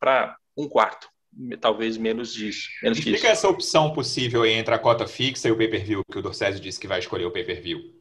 [0.00, 1.08] para um quarto
[1.60, 2.68] talvez menos disso.
[2.82, 6.60] Menos Explica essa opção possível entre a cota fixa e o pay-per-view, que o Dorcésio
[6.60, 7.94] disse que vai escolher o pay-per-view.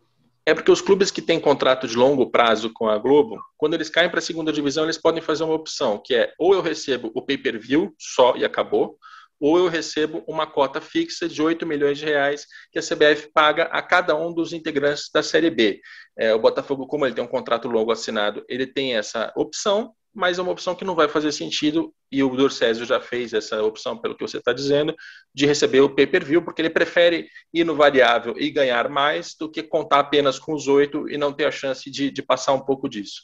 [0.45, 3.89] É porque os clubes que têm contrato de longo prazo com a Globo, quando eles
[3.89, 7.11] caem para a segunda divisão, eles podem fazer uma opção, que é ou eu recebo
[7.15, 8.97] o pay-per-view só e acabou,
[9.39, 13.63] ou eu recebo uma cota fixa de 8 milhões de reais que a CBF paga
[13.63, 15.81] a cada um dos integrantes da Série B.
[16.17, 20.39] É, o Botafogo, como ele tem um contrato longo assinado, ele tem essa opção, mas
[20.39, 23.97] é uma opção que não vai fazer sentido, e o Dorcésio já fez essa opção,
[23.97, 24.95] pelo que você está dizendo,
[25.33, 29.61] de receber o pay-per-view, porque ele prefere ir no variável e ganhar mais do que
[29.61, 32.87] contar apenas com os oito e não ter a chance de, de passar um pouco
[32.87, 33.23] disso.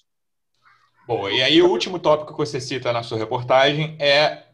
[1.07, 4.50] Bom, e aí o último tópico que você cita na sua reportagem é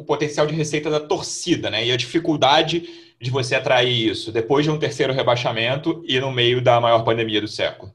[0.00, 1.84] o potencial de receita da torcida, né?
[1.84, 2.88] E a dificuldade
[3.20, 7.38] de você atrair isso depois de um terceiro rebaixamento e no meio da maior pandemia
[7.38, 7.92] do século.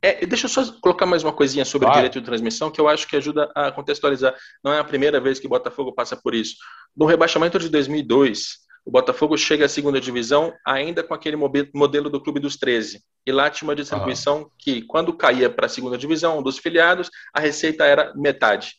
[0.00, 1.98] É, deixa eu só colocar mais uma coisinha sobre claro.
[1.98, 4.32] direito de transmissão que eu acho que ajuda a contextualizar.
[4.62, 6.54] Não é a primeira vez que o Botafogo passa por isso.
[6.96, 11.36] No rebaixamento de 2002, o Botafogo chega à segunda divisão ainda com aquele
[11.74, 13.02] modelo do Clube dos 13.
[13.26, 14.50] E lá tinha uma distribuição uhum.
[14.56, 18.74] que, quando caía para a segunda divisão, dos filiados, a receita era metade.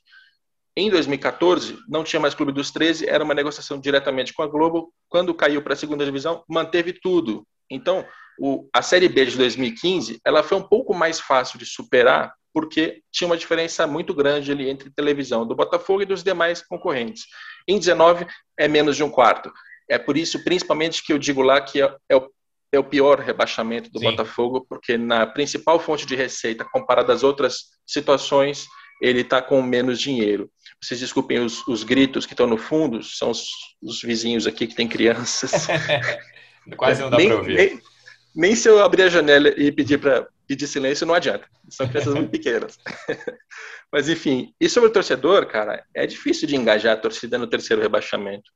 [0.76, 4.92] Em 2014, não tinha mais Clube dos 13, era uma negociação diretamente com a Globo.
[5.08, 7.46] Quando caiu para a segunda divisão, manteve tudo.
[7.70, 8.06] Então,
[8.40, 13.02] o, a Série B de 2015 ela foi um pouco mais fácil de superar porque
[13.12, 17.26] tinha uma diferença muito grande ali entre televisão do Botafogo e dos demais concorrentes.
[17.68, 19.52] Em 19 é menos de um quarto.
[19.90, 22.30] É por isso, principalmente, que eu digo lá que é, é o,
[22.72, 24.12] é o pior rebaixamento do Sim.
[24.12, 28.68] Botafogo, porque na principal fonte de receita, comparada às outras situações,
[29.04, 30.50] ele está com menos dinheiro.
[30.82, 33.50] Vocês desculpem os, os gritos que estão no fundo, são os,
[33.82, 35.68] os, vizinhos aqui que têm crianças.
[36.78, 37.56] Quase não dá para ouvir.
[37.56, 37.82] Nem,
[38.34, 41.46] nem se eu abrir a janela e pedir para pedir silêncio, não adianta.
[41.70, 42.80] São crianças muito pequenas.
[43.92, 47.82] Mas, enfim, e sobre o torcedor, cara, é difícil de engajar a torcida no terceiro
[47.82, 48.50] rebaixamento.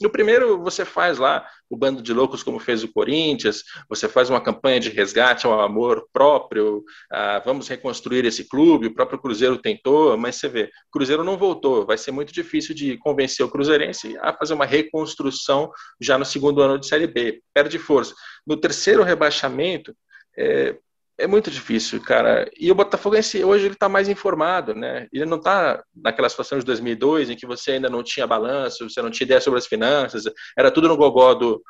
[0.00, 4.30] No primeiro, você faz lá o bando de loucos, como fez o Corinthians, você faz
[4.30, 8.86] uma campanha de resgate ao amor próprio, ah, vamos reconstruir esse clube.
[8.86, 11.84] O próprio Cruzeiro tentou, mas você vê, o Cruzeiro não voltou.
[11.84, 16.62] Vai ser muito difícil de convencer o Cruzeirense a fazer uma reconstrução já no segundo
[16.62, 17.42] ano de Série B.
[17.52, 18.14] Perde força.
[18.46, 19.94] No terceiro rebaixamento,
[20.38, 20.78] é,
[21.18, 22.48] é muito difícil, cara.
[22.56, 25.08] E o Botafoguense hoje ele está mais informado, né?
[25.12, 29.02] Ele não está naquela situação de 2002 em que você ainda não tinha balanço, você
[29.02, 30.24] não tinha ideia sobre as finanças,
[30.56, 31.60] era tudo no gogó do,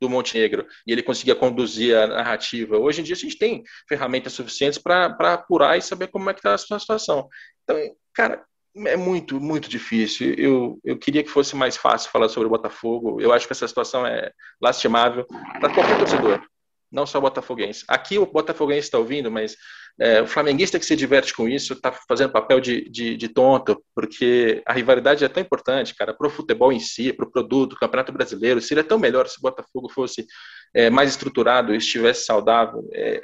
[0.00, 2.78] do Montenegro e ele conseguia conduzir a narrativa.
[2.78, 6.40] Hoje em dia a gente tem ferramentas suficientes para apurar e saber como é que
[6.40, 7.28] está a sua situação.
[7.62, 7.76] Então,
[8.14, 8.42] cara,
[8.86, 10.32] é muito, muito difícil.
[10.38, 13.20] Eu, eu queria que fosse mais fácil falar sobre o Botafogo.
[13.20, 15.26] Eu acho que essa situação é lastimável
[15.60, 16.49] para qualquer torcedor
[16.90, 17.84] não só botafoguense.
[17.86, 19.56] Aqui o botafoguense está ouvindo, mas
[19.98, 23.82] é, o flamenguista que se diverte com isso está fazendo papel de, de, de, tonto,
[23.94, 27.74] porque a rivalidade é tão importante, cara, para o futebol em si, para o produto,
[27.74, 28.60] o Campeonato Brasileiro.
[28.60, 30.26] Seria tão melhor se o Botafogo fosse
[30.74, 32.88] é, mais estruturado, estivesse saudável.
[32.92, 33.22] É,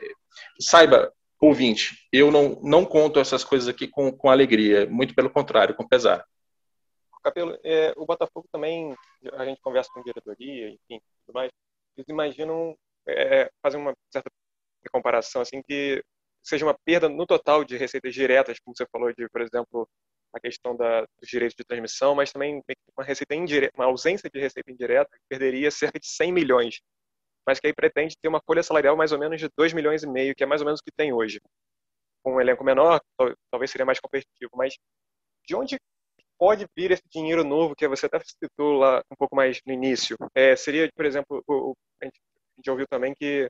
[0.61, 5.75] saiba, ouvinte, eu não, não conto essas coisas aqui com, com alegria, muito pelo contrário,
[5.75, 6.25] com pesar.
[7.23, 8.95] Capelo, é, o Botafogo também,
[9.33, 11.51] a gente conversa com diretoria, enfim, tudo mais,
[11.97, 12.77] eles imaginam
[13.09, 14.31] é, fazer uma certa
[14.91, 16.03] comparação assim que
[16.43, 19.89] seja uma perda no total de receitas diretas, como você falou de, por exemplo,
[20.33, 22.63] a questão da, dos direitos de transmissão, mas também
[22.97, 26.81] uma receita indireta, uma ausência de receita indireta que perderia cerca de 100 milhões,
[27.47, 30.07] mas que aí pretende ter uma folha salarial mais ou menos de 2 milhões e
[30.07, 31.41] meio, que é mais ou menos o que tem hoje.
[32.23, 33.01] Com um elenco menor,
[33.51, 34.75] talvez seria mais competitivo, mas
[35.47, 35.79] de onde
[36.39, 40.17] pode vir esse dinheiro novo que você até citou lá um pouco mais no início?
[40.35, 42.21] É, seria, por exemplo, o, a gente
[42.57, 43.49] a gente ouviu também que,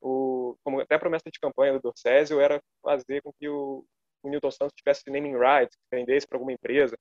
[0.00, 3.84] o, como até a promessa de campanha do Dorcésio era fazer com que o,
[4.22, 6.96] o Newton Santos tivesse naming rights, vendesse para alguma empresa.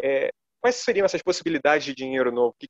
[0.00, 0.30] É,
[0.60, 2.54] quais seriam essas possibilidades de dinheiro novo?
[2.58, 2.68] Que,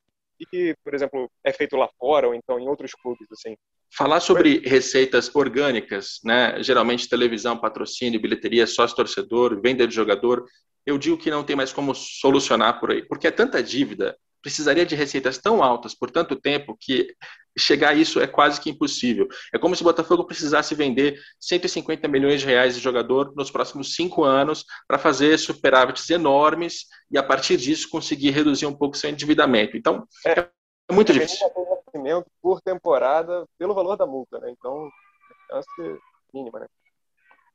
[0.50, 3.56] que, por exemplo, é feito lá fora ou então em outros clubes, assim?
[3.94, 6.62] Falar sobre receitas orgânicas, né?
[6.62, 10.44] geralmente televisão, patrocínio, bilheteria, sócio-torcedor, venda de jogador,
[10.86, 14.84] eu digo que não tem mais como solucionar por aí, porque é tanta dívida, precisaria
[14.84, 17.14] de receitas tão altas por tanto tempo que
[17.56, 19.28] chegar a isso é quase que impossível.
[19.54, 23.94] É como se o Botafogo precisasse vender 150 milhões de reais de jogador nos próximos
[23.94, 29.10] cinco anos para fazer superávites enormes e, a partir disso, conseguir reduzir um pouco seu
[29.10, 29.76] endividamento.
[29.76, 31.46] Então, é, é muito é difícil.
[32.40, 34.50] Por temporada, pelo valor da multa, né?
[34.50, 34.90] Então,
[35.50, 36.00] chance
[36.32, 36.66] mínima, né?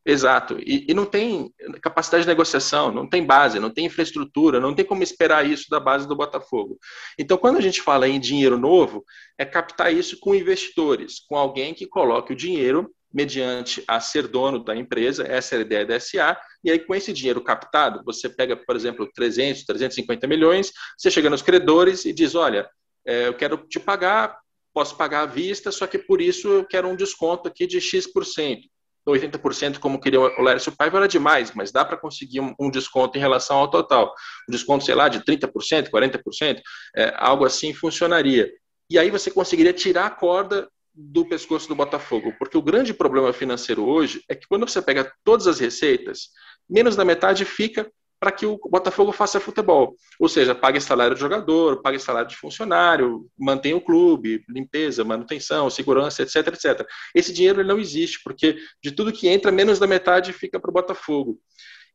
[0.08, 0.58] Exato.
[0.66, 4.86] E, e, não tem capacidade de negociação, não tem base, não tem infraestrutura, não tem
[4.86, 6.80] como esperar isso da base do Botafogo.
[7.20, 9.04] Então, quando a gente fala em dinheiro novo,
[9.38, 14.64] é captar isso com investidores, com alguém que coloque o dinheiro mediante a ser dono
[14.64, 18.30] da empresa, essa é a ideia da SA, e aí com esse dinheiro captado, você
[18.30, 22.70] pega, por exemplo, 300, 350 milhões, você chega nos credores e diz, olha,
[23.06, 24.38] é, eu quero te pagar,
[24.74, 28.70] posso pagar à vista, só que por isso eu quero um desconto aqui de X%.
[29.12, 33.18] 80% como queria o Lércio Paiva era demais, mas dá para conseguir um, um, desconto
[33.18, 34.14] em relação ao total.
[34.48, 36.62] Um desconto, sei lá, de 30%, 40%,
[36.96, 38.52] é, algo assim funcionaria.
[38.90, 43.32] E aí você conseguiria tirar a corda do pescoço do Botafogo, porque o grande problema
[43.32, 46.30] financeiro hoje é que quando você pega todas as receitas,
[46.68, 47.90] menos da metade fica
[48.20, 49.96] para que o Botafogo faça futebol.
[50.20, 55.70] Ou seja, pague salário de jogador, pague salário de funcionário, mantenha o clube, limpeza, manutenção,
[55.70, 56.88] segurança, etc, etc.
[57.14, 60.74] Esse dinheiro não existe, porque de tudo que entra, menos da metade fica para o
[60.74, 61.40] Botafogo.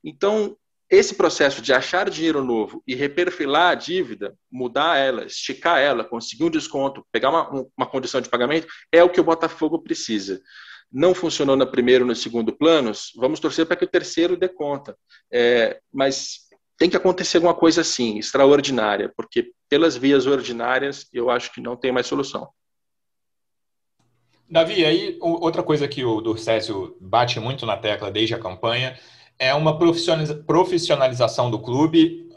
[0.04, 0.56] Então,
[0.88, 6.44] esse processo de achar dinheiro novo e reperfilar a dívida, mudar ela, esticar ela, conseguir
[6.44, 10.40] um desconto, pegar uma, uma condição de pagamento, é o que o Botafogo precisa
[10.92, 14.96] não funcionou no primeiro no segundo planos, vamos torcer para que o terceiro dê conta.
[15.32, 16.40] É, mas
[16.76, 21.76] tem que acontecer alguma coisa assim, extraordinária, porque pelas vias ordinárias eu acho que não
[21.76, 22.48] tem mais solução.
[24.50, 28.98] Davi, aí outra coisa que o Durcésio bate muito na tecla desde a campanha
[29.38, 32.28] é uma profissionalização do clube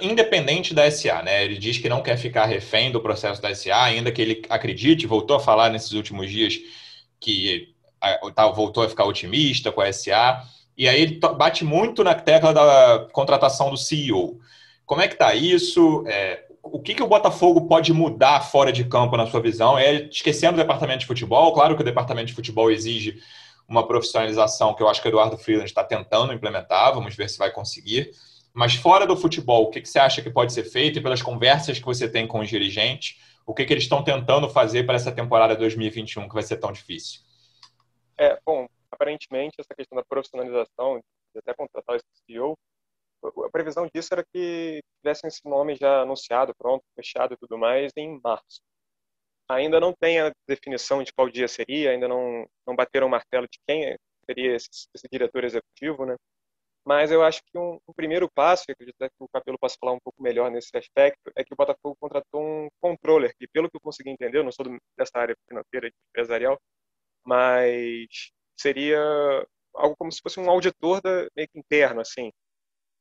[0.00, 1.44] independente da SA, né?
[1.44, 5.06] Ele diz que não quer ficar refém do processo da SA, ainda que ele acredite,
[5.06, 6.60] voltou a falar nesses últimos dias
[7.18, 7.74] que
[8.34, 10.42] tá, voltou a ficar otimista com a SA,
[10.76, 14.38] e aí ele bate muito na tecla da contratação do CEO.
[14.86, 16.04] Como é que está isso?
[16.06, 19.78] É, o que, que o Botafogo pode mudar fora de campo, na sua visão?
[19.78, 23.20] É esquecendo o departamento de futebol, claro que o departamento de futebol exige
[23.68, 27.38] uma profissionalização que eu acho que o Eduardo Freeland está tentando implementar, vamos ver se
[27.38, 28.10] vai conseguir.
[28.54, 31.20] Mas fora do futebol, o que, que você acha que pode ser feito e pelas
[31.20, 34.96] conversas que você tem com os dirigentes, o que, que eles estão tentando fazer para
[34.96, 37.20] essa temporada 2021 que vai ser tão difícil?
[38.18, 42.56] É, bom, aparentemente essa questão da profissionalização, de até contratar esse CEO,
[43.24, 47.92] a previsão disso era que tivessem esse nome já anunciado, pronto, fechado e tudo mais
[47.96, 48.60] em março.
[49.48, 53.46] Ainda não tem a definição de qual dia seria, ainda não, não bateram o martelo
[53.50, 53.96] de quem
[54.26, 56.16] seria esse, esse diretor executivo, né?
[56.84, 59.92] Mas eu acho que um, um primeiro passo, e acredito que o Capelo possa falar
[59.92, 63.76] um pouco melhor nesse aspecto, é que o Botafogo contratou um controller, que pelo que
[63.76, 66.58] eu consegui entender, eu não sou do, dessa área financeira empresarial,
[67.28, 68.98] mas seria
[69.74, 72.32] algo como se fosse um auditor da, meio que interno, assim.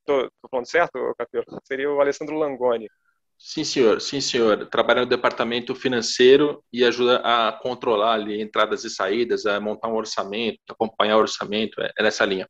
[0.05, 1.45] Tô, tô falando certo, Capelo?
[1.63, 2.89] Seria o Alessandro Langoni.
[3.37, 4.01] Sim, senhor.
[4.01, 4.67] Sim, senhor.
[4.67, 9.95] Trabalha no departamento financeiro e ajuda a controlar ali entradas e saídas, a montar um
[9.95, 12.49] orçamento, acompanhar o orçamento, é, é nessa linha.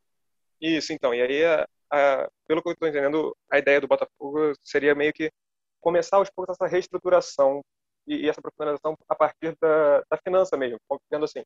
[0.59, 1.13] Isso, então.
[1.13, 5.13] E aí, a, a, pelo que eu estou entendendo, a ideia do Botafogo seria meio
[5.13, 5.31] que
[5.79, 7.61] começar aos poucos essa reestruturação
[8.07, 10.77] e, e essa profissionalização a partir da, da finança mesmo,
[11.11, 11.43] vendo assim,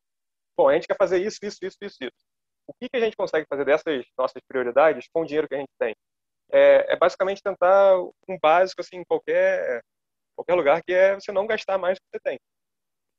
[0.57, 2.25] bom, a gente quer fazer isso, isso, isso, isso, isso.
[2.67, 5.59] O que, que a gente consegue fazer dessas nossas prioridades com o dinheiro que a
[5.59, 5.95] gente tem?
[6.51, 9.81] É, é basicamente tentar um básico assim em qualquer
[10.35, 12.39] qualquer lugar que é você não gastar mais do que você tem.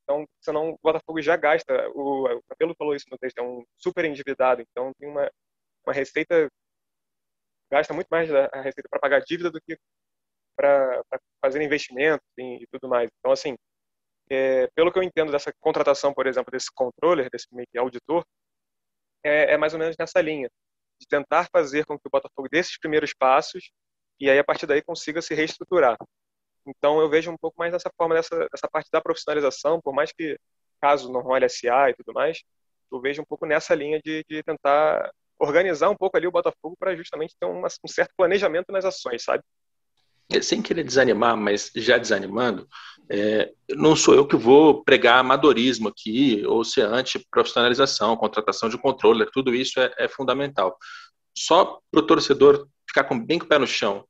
[0.05, 1.89] Então, senão o Botafogo já gasta.
[1.95, 4.63] O, o Capelo falou isso no texto, é um super endividado.
[4.63, 5.31] Então, tem uma,
[5.87, 6.49] uma receita
[7.73, 9.79] gasta muito mais a receita para pagar dívida do que
[10.57, 11.03] para
[11.41, 13.11] fazer investimentos e, e, tudo mais.
[13.19, 13.55] Então, assim,
[14.31, 18.25] é, pelo que eu entendo dessa contratação, por exemplo, desse controller, desse auditor,
[19.25, 20.49] é, é, mais ou menos nessa linha,
[21.01, 23.71] de tentar fazer com que o Botafogo dê esses primeiros passos
[24.21, 25.97] e aí a partir daí consiga se reestruturar.
[26.67, 30.13] Então eu vejo um pouco mais dessa forma, dessa, dessa parte da profissionalização, por mais
[30.13, 30.39] que
[30.81, 32.43] caso role SA e tudo mais,
[32.91, 36.77] eu vejo um pouco nessa linha de, de tentar organizar um pouco ali o Botafogo
[36.79, 39.43] para justamente ter uma, um certo planejamento nas ações, sabe?
[40.41, 42.69] Sem querer desanimar, mas já desanimando,
[43.11, 49.31] é, não sou eu que vou pregar amadorismo aqui, ou ser anti-profissionalização, contratação de controle,
[49.33, 50.77] tudo isso é, é fundamental.
[51.37, 54.05] Só para o torcedor ficar com, bem com o pé no chão,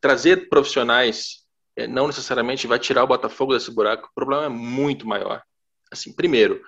[0.00, 1.42] trazer profissionais
[1.76, 4.08] é, não necessariamente vai tirar o Botafogo desse buraco.
[4.08, 5.42] O problema é muito maior.
[5.90, 6.62] Assim, primeiro,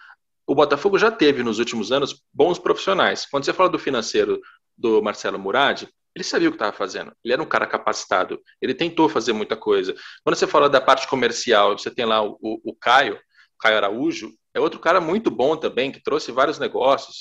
[0.46, 3.26] o Botafogo já teve nos últimos anos bons profissionais.
[3.26, 4.40] Quando você fala do financeiro
[4.76, 7.12] do Marcelo Murad, ele sabia o que estava fazendo.
[7.24, 8.40] Ele era um cara capacitado.
[8.62, 9.94] Ele tentou fazer muita coisa.
[10.22, 13.18] Quando você fala da parte comercial, você tem lá o, o, o Caio,
[13.58, 17.16] Caio Araújo, é outro cara muito bom também, que trouxe vários negócios.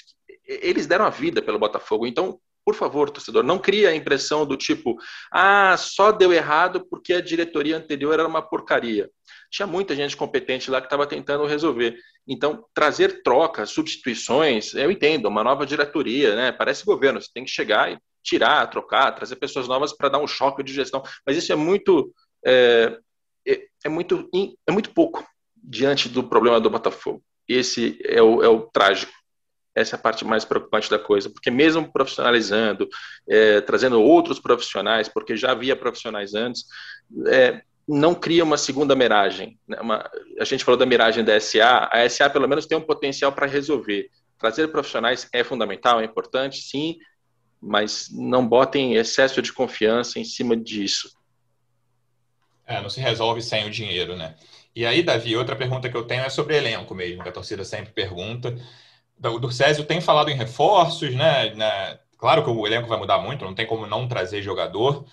[0.46, 2.06] Eles deram a vida pelo Botafogo.
[2.06, 4.96] Então, por favor, torcedor, não crie a impressão do tipo,
[5.32, 9.10] ah, só deu errado porque a diretoria anterior era uma porcaria.
[9.52, 11.96] Tinha muita gente competente lá que estava tentando resolver.
[12.28, 16.52] Então, trazer trocas, substituições, eu entendo, uma nova diretoria, né?
[16.52, 20.28] Parece governo, você tem que chegar e tirar, trocar, trazer pessoas novas para dar um
[20.28, 21.03] choque de gestão.
[21.26, 22.13] Mas isso é muito,
[22.45, 22.97] é,
[23.47, 24.30] é, é, muito,
[24.67, 27.21] é muito pouco diante do problema do Botafogo.
[27.47, 29.11] Esse é o, é o trágico.
[29.76, 32.88] Essa é a parte mais preocupante da coisa, porque mesmo profissionalizando,
[33.28, 36.65] é, trazendo outros profissionais, porque já havia profissionais antes,
[37.28, 39.59] é, não cria uma segunda miragem.
[39.67, 39.78] Né?
[39.82, 40.09] Uma,
[40.39, 43.47] a gente falou da miragem da SA, a SA pelo menos tem um potencial para
[43.47, 44.09] resolver.
[44.38, 46.97] Trazer profissionais é fundamental, é importante, sim,
[47.64, 51.09] mas não botem excesso de confiança em cima disso.
[52.68, 54.36] É, não se resolve sem o dinheiro, né?
[54.76, 57.64] E aí, Davi, outra pergunta que eu tenho é sobre elenco mesmo, que a torcida
[57.64, 58.57] sempre pergunta.
[59.24, 61.53] O Dorcésio tem falado em reforços, né?
[62.18, 65.05] Claro que o elenco vai mudar muito, não tem como não trazer jogador.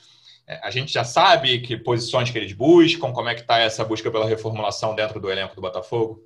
[0.47, 3.85] É, a gente já sabe que posições que eles buscam, como é que está essa
[3.85, 6.25] busca pela reformulação dentro do elenco do Botafogo?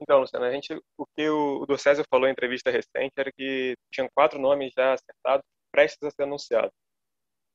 [0.00, 3.74] Então, Luciano, a gente, o que o, o César falou em entrevista recente era que
[3.92, 6.72] tinham quatro nomes já acertados, prestes a ser anunciados.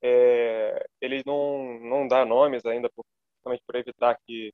[0.04, 3.06] É, eles não, não dá nomes ainda, por,
[3.44, 4.54] por evitar que,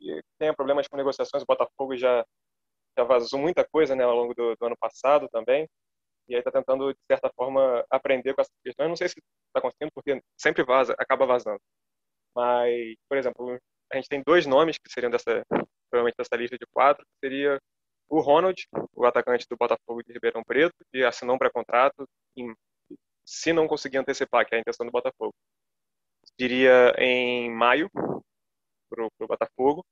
[0.00, 1.42] que, tenha problemas com negociações.
[1.42, 2.24] O Botafogo já,
[2.98, 5.68] já vazou muita coisa né, ao longo do, do ano passado também
[6.28, 8.86] e aí está tentando, de certa forma, aprender com essa questão.
[8.86, 11.60] Eu não sei se está conseguindo, porque sempre vaza, acaba vazando.
[12.34, 13.58] Mas, por exemplo,
[13.92, 15.44] a gente tem dois nomes que seriam dessa,
[16.02, 17.60] provavelmente dessa lista de quatro, seria
[18.08, 22.06] o Ronald, o atacante do Botafogo de Ribeirão Preto, que assinou um pré-contrato,
[23.24, 25.34] se não conseguir antecipar, que é a intenção do Botafogo,
[26.38, 27.88] diria em maio
[28.90, 29.84] para o Botafogo,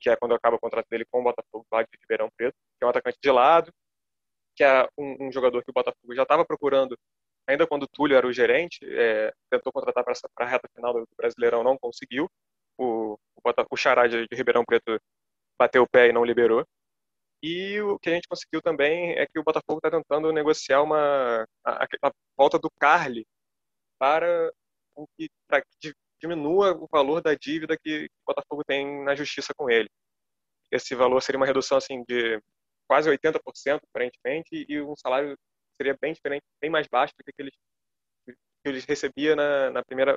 [0.00, 2.86] que é quando acaba o contrato dele com o Botafogo de Ribeirão Preto, que é
[2.86, 3.72] um atacante de lado,
[4.54, 6.96] que é um, um jogador que o Botafogo já estava procurando,
[7.48, 11.08] ainda quando o Túlio era o gerente, é, tentou contratar para a reta final do
[11.16, 12.30] Brasileirão, não conseguiu.
[12.78, 15.00] O, o, o Xará de, de Ribeirão Preto
[15.64, 16.66] bateu o pé e não liberou.
[17.42, 21.44] E o que a gente conseguiu também é que o Botafogo está tentando negociar uma
[21.64, 23.26] a, a, volta do Carly
[23.98, 24.50] para
[25.18, 29.68] que, para que diminua o valor da dívida que o Botafogo tem na justiça com
[29.70, 29.88] ele.
[30.70, 32.40] Esse valor seria uma redução assim de
[32.88, 35.36] quase 80%, aparentemente, e um salário
[35.76, 37.54] seria bem diferente, bem mais baixo do que eles,
[38.26, 40.14] que eles recebia na, na, primeira,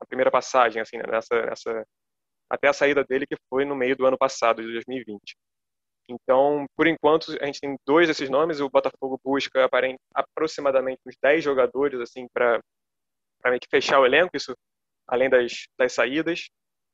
[0.00, 1.04] na primeira passagem, assim, né?
[1.10, 1.86] nessa, nessa,
[2.50, 5.36] até a saída dele, que foi no meio do ano passado, de 2020.
[6.08, 8.60] Então, por enquanto, a gente tem dois desses nomes.
[8.60, 9.68] O Botafogo busca
[10.14, 12.60] aproximadamente uns 10 jogadores assim para
[13.44, 14.52] meio que fechar o elenco, isso
[15.06, 16.48] além das, das saídas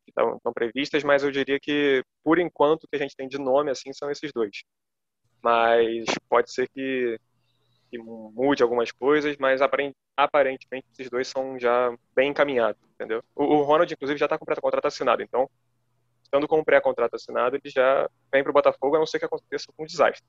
[0.04, 3.26] que estão, estão previstas, mas eu diria que, por enquanto, o que a gente tem
[3.26, 4.62] de nome assim são esses dois
[5.46, 7.18] mas pode ser que,
[7.90, 9.60] que mude algumas coisas, mas
[10.16, 13.22] aparentemente esses dois são já bem encaminhados, entendeu?
[13.34, 15.48] O, Ronald, inclusive, já está com o pré-contrato assinado, então,
[16.22, 19.24] estando com o pré-contrato assinado, ele já vem para o Botafogo, a não ser que
[19.24, 20.24] aconteça um desastre.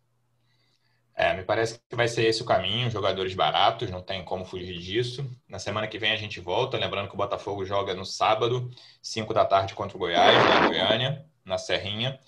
[1.20, 4.78] É, me parece que vai ser esse o caminho, jogadores baratos, não tem como fugir
[4.78, 5.28] disso.
[5.49, 8.70] Na semana que vem a gente volta, lembrando que o Botafogo joga no sábado,
[9.01, 12.20] 5 da tarde contra o Goiás, na Goiânia, na Serrinha.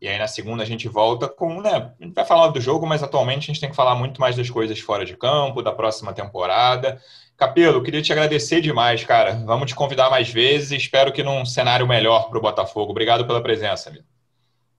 [0.00, 1.92] E aí na segunda a gente volta com, né?
[2.00, 4.36] A gente vai falar do jogo, mas atualmente a gente tem que falar muito mais
[4.36, 7.00] das coisas fora de campo, da próxima temporada.
[7.36, 9.34] Capelo, queria te agradecer demais, cara.
[9.44, 10.72] Vamos te convidar mais vezes.
[10.72, 12.90] Espero que num cenário melhor para o Botafogo.
[12.90, 14.04] Obrigado pela presença, amigo.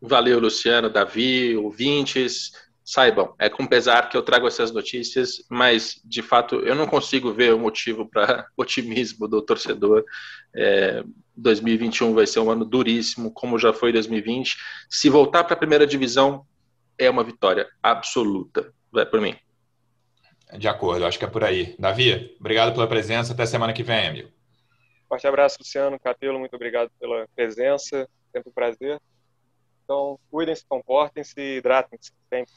[0.01, 2.51] Valeu, Luciano, Davi, ouvintes.
[2.84, 7.32] Saibam, é com pesar que eu trago essas notícias, mas de fato eu não consigo
[7.32, 10.03] ver o motivo para otimismo do torcedor.
[10.55, 11.03] É,
[11.42, 14.58] 2021 vai ser um ano duríssimo, como já foi 2020.
[14.90, 16.46] Se voltar para a primeira divisão,
[16.98, 18.74] é uma vitória absoluta.
[18.92, 19.36] Vai por mim.
[20.58, 21.76] De acordo, acho que é por aí.
[21.78, 23.34] Davi, obrigado pela presença.
[23.34, 24.30] Até semana que vem, amigo.
[25.08, 26.40] Forte abraço, Luciano Capelo.
[26.40, 28.08] Muito obrigado pela presença.
[28.32, 29.00] Sempre um prazer.
[29.84, 32.54] Então, cuidem-se, comportem-se, hidratem-se sempre.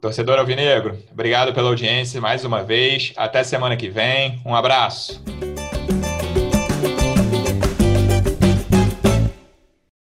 [0.00, 3.12] Torcedor Alvinegro, obrigado pela audiência mais uma vez.
[3.16, 4.40] Até semana que vem.
[4.44, 5.22] Um abraço.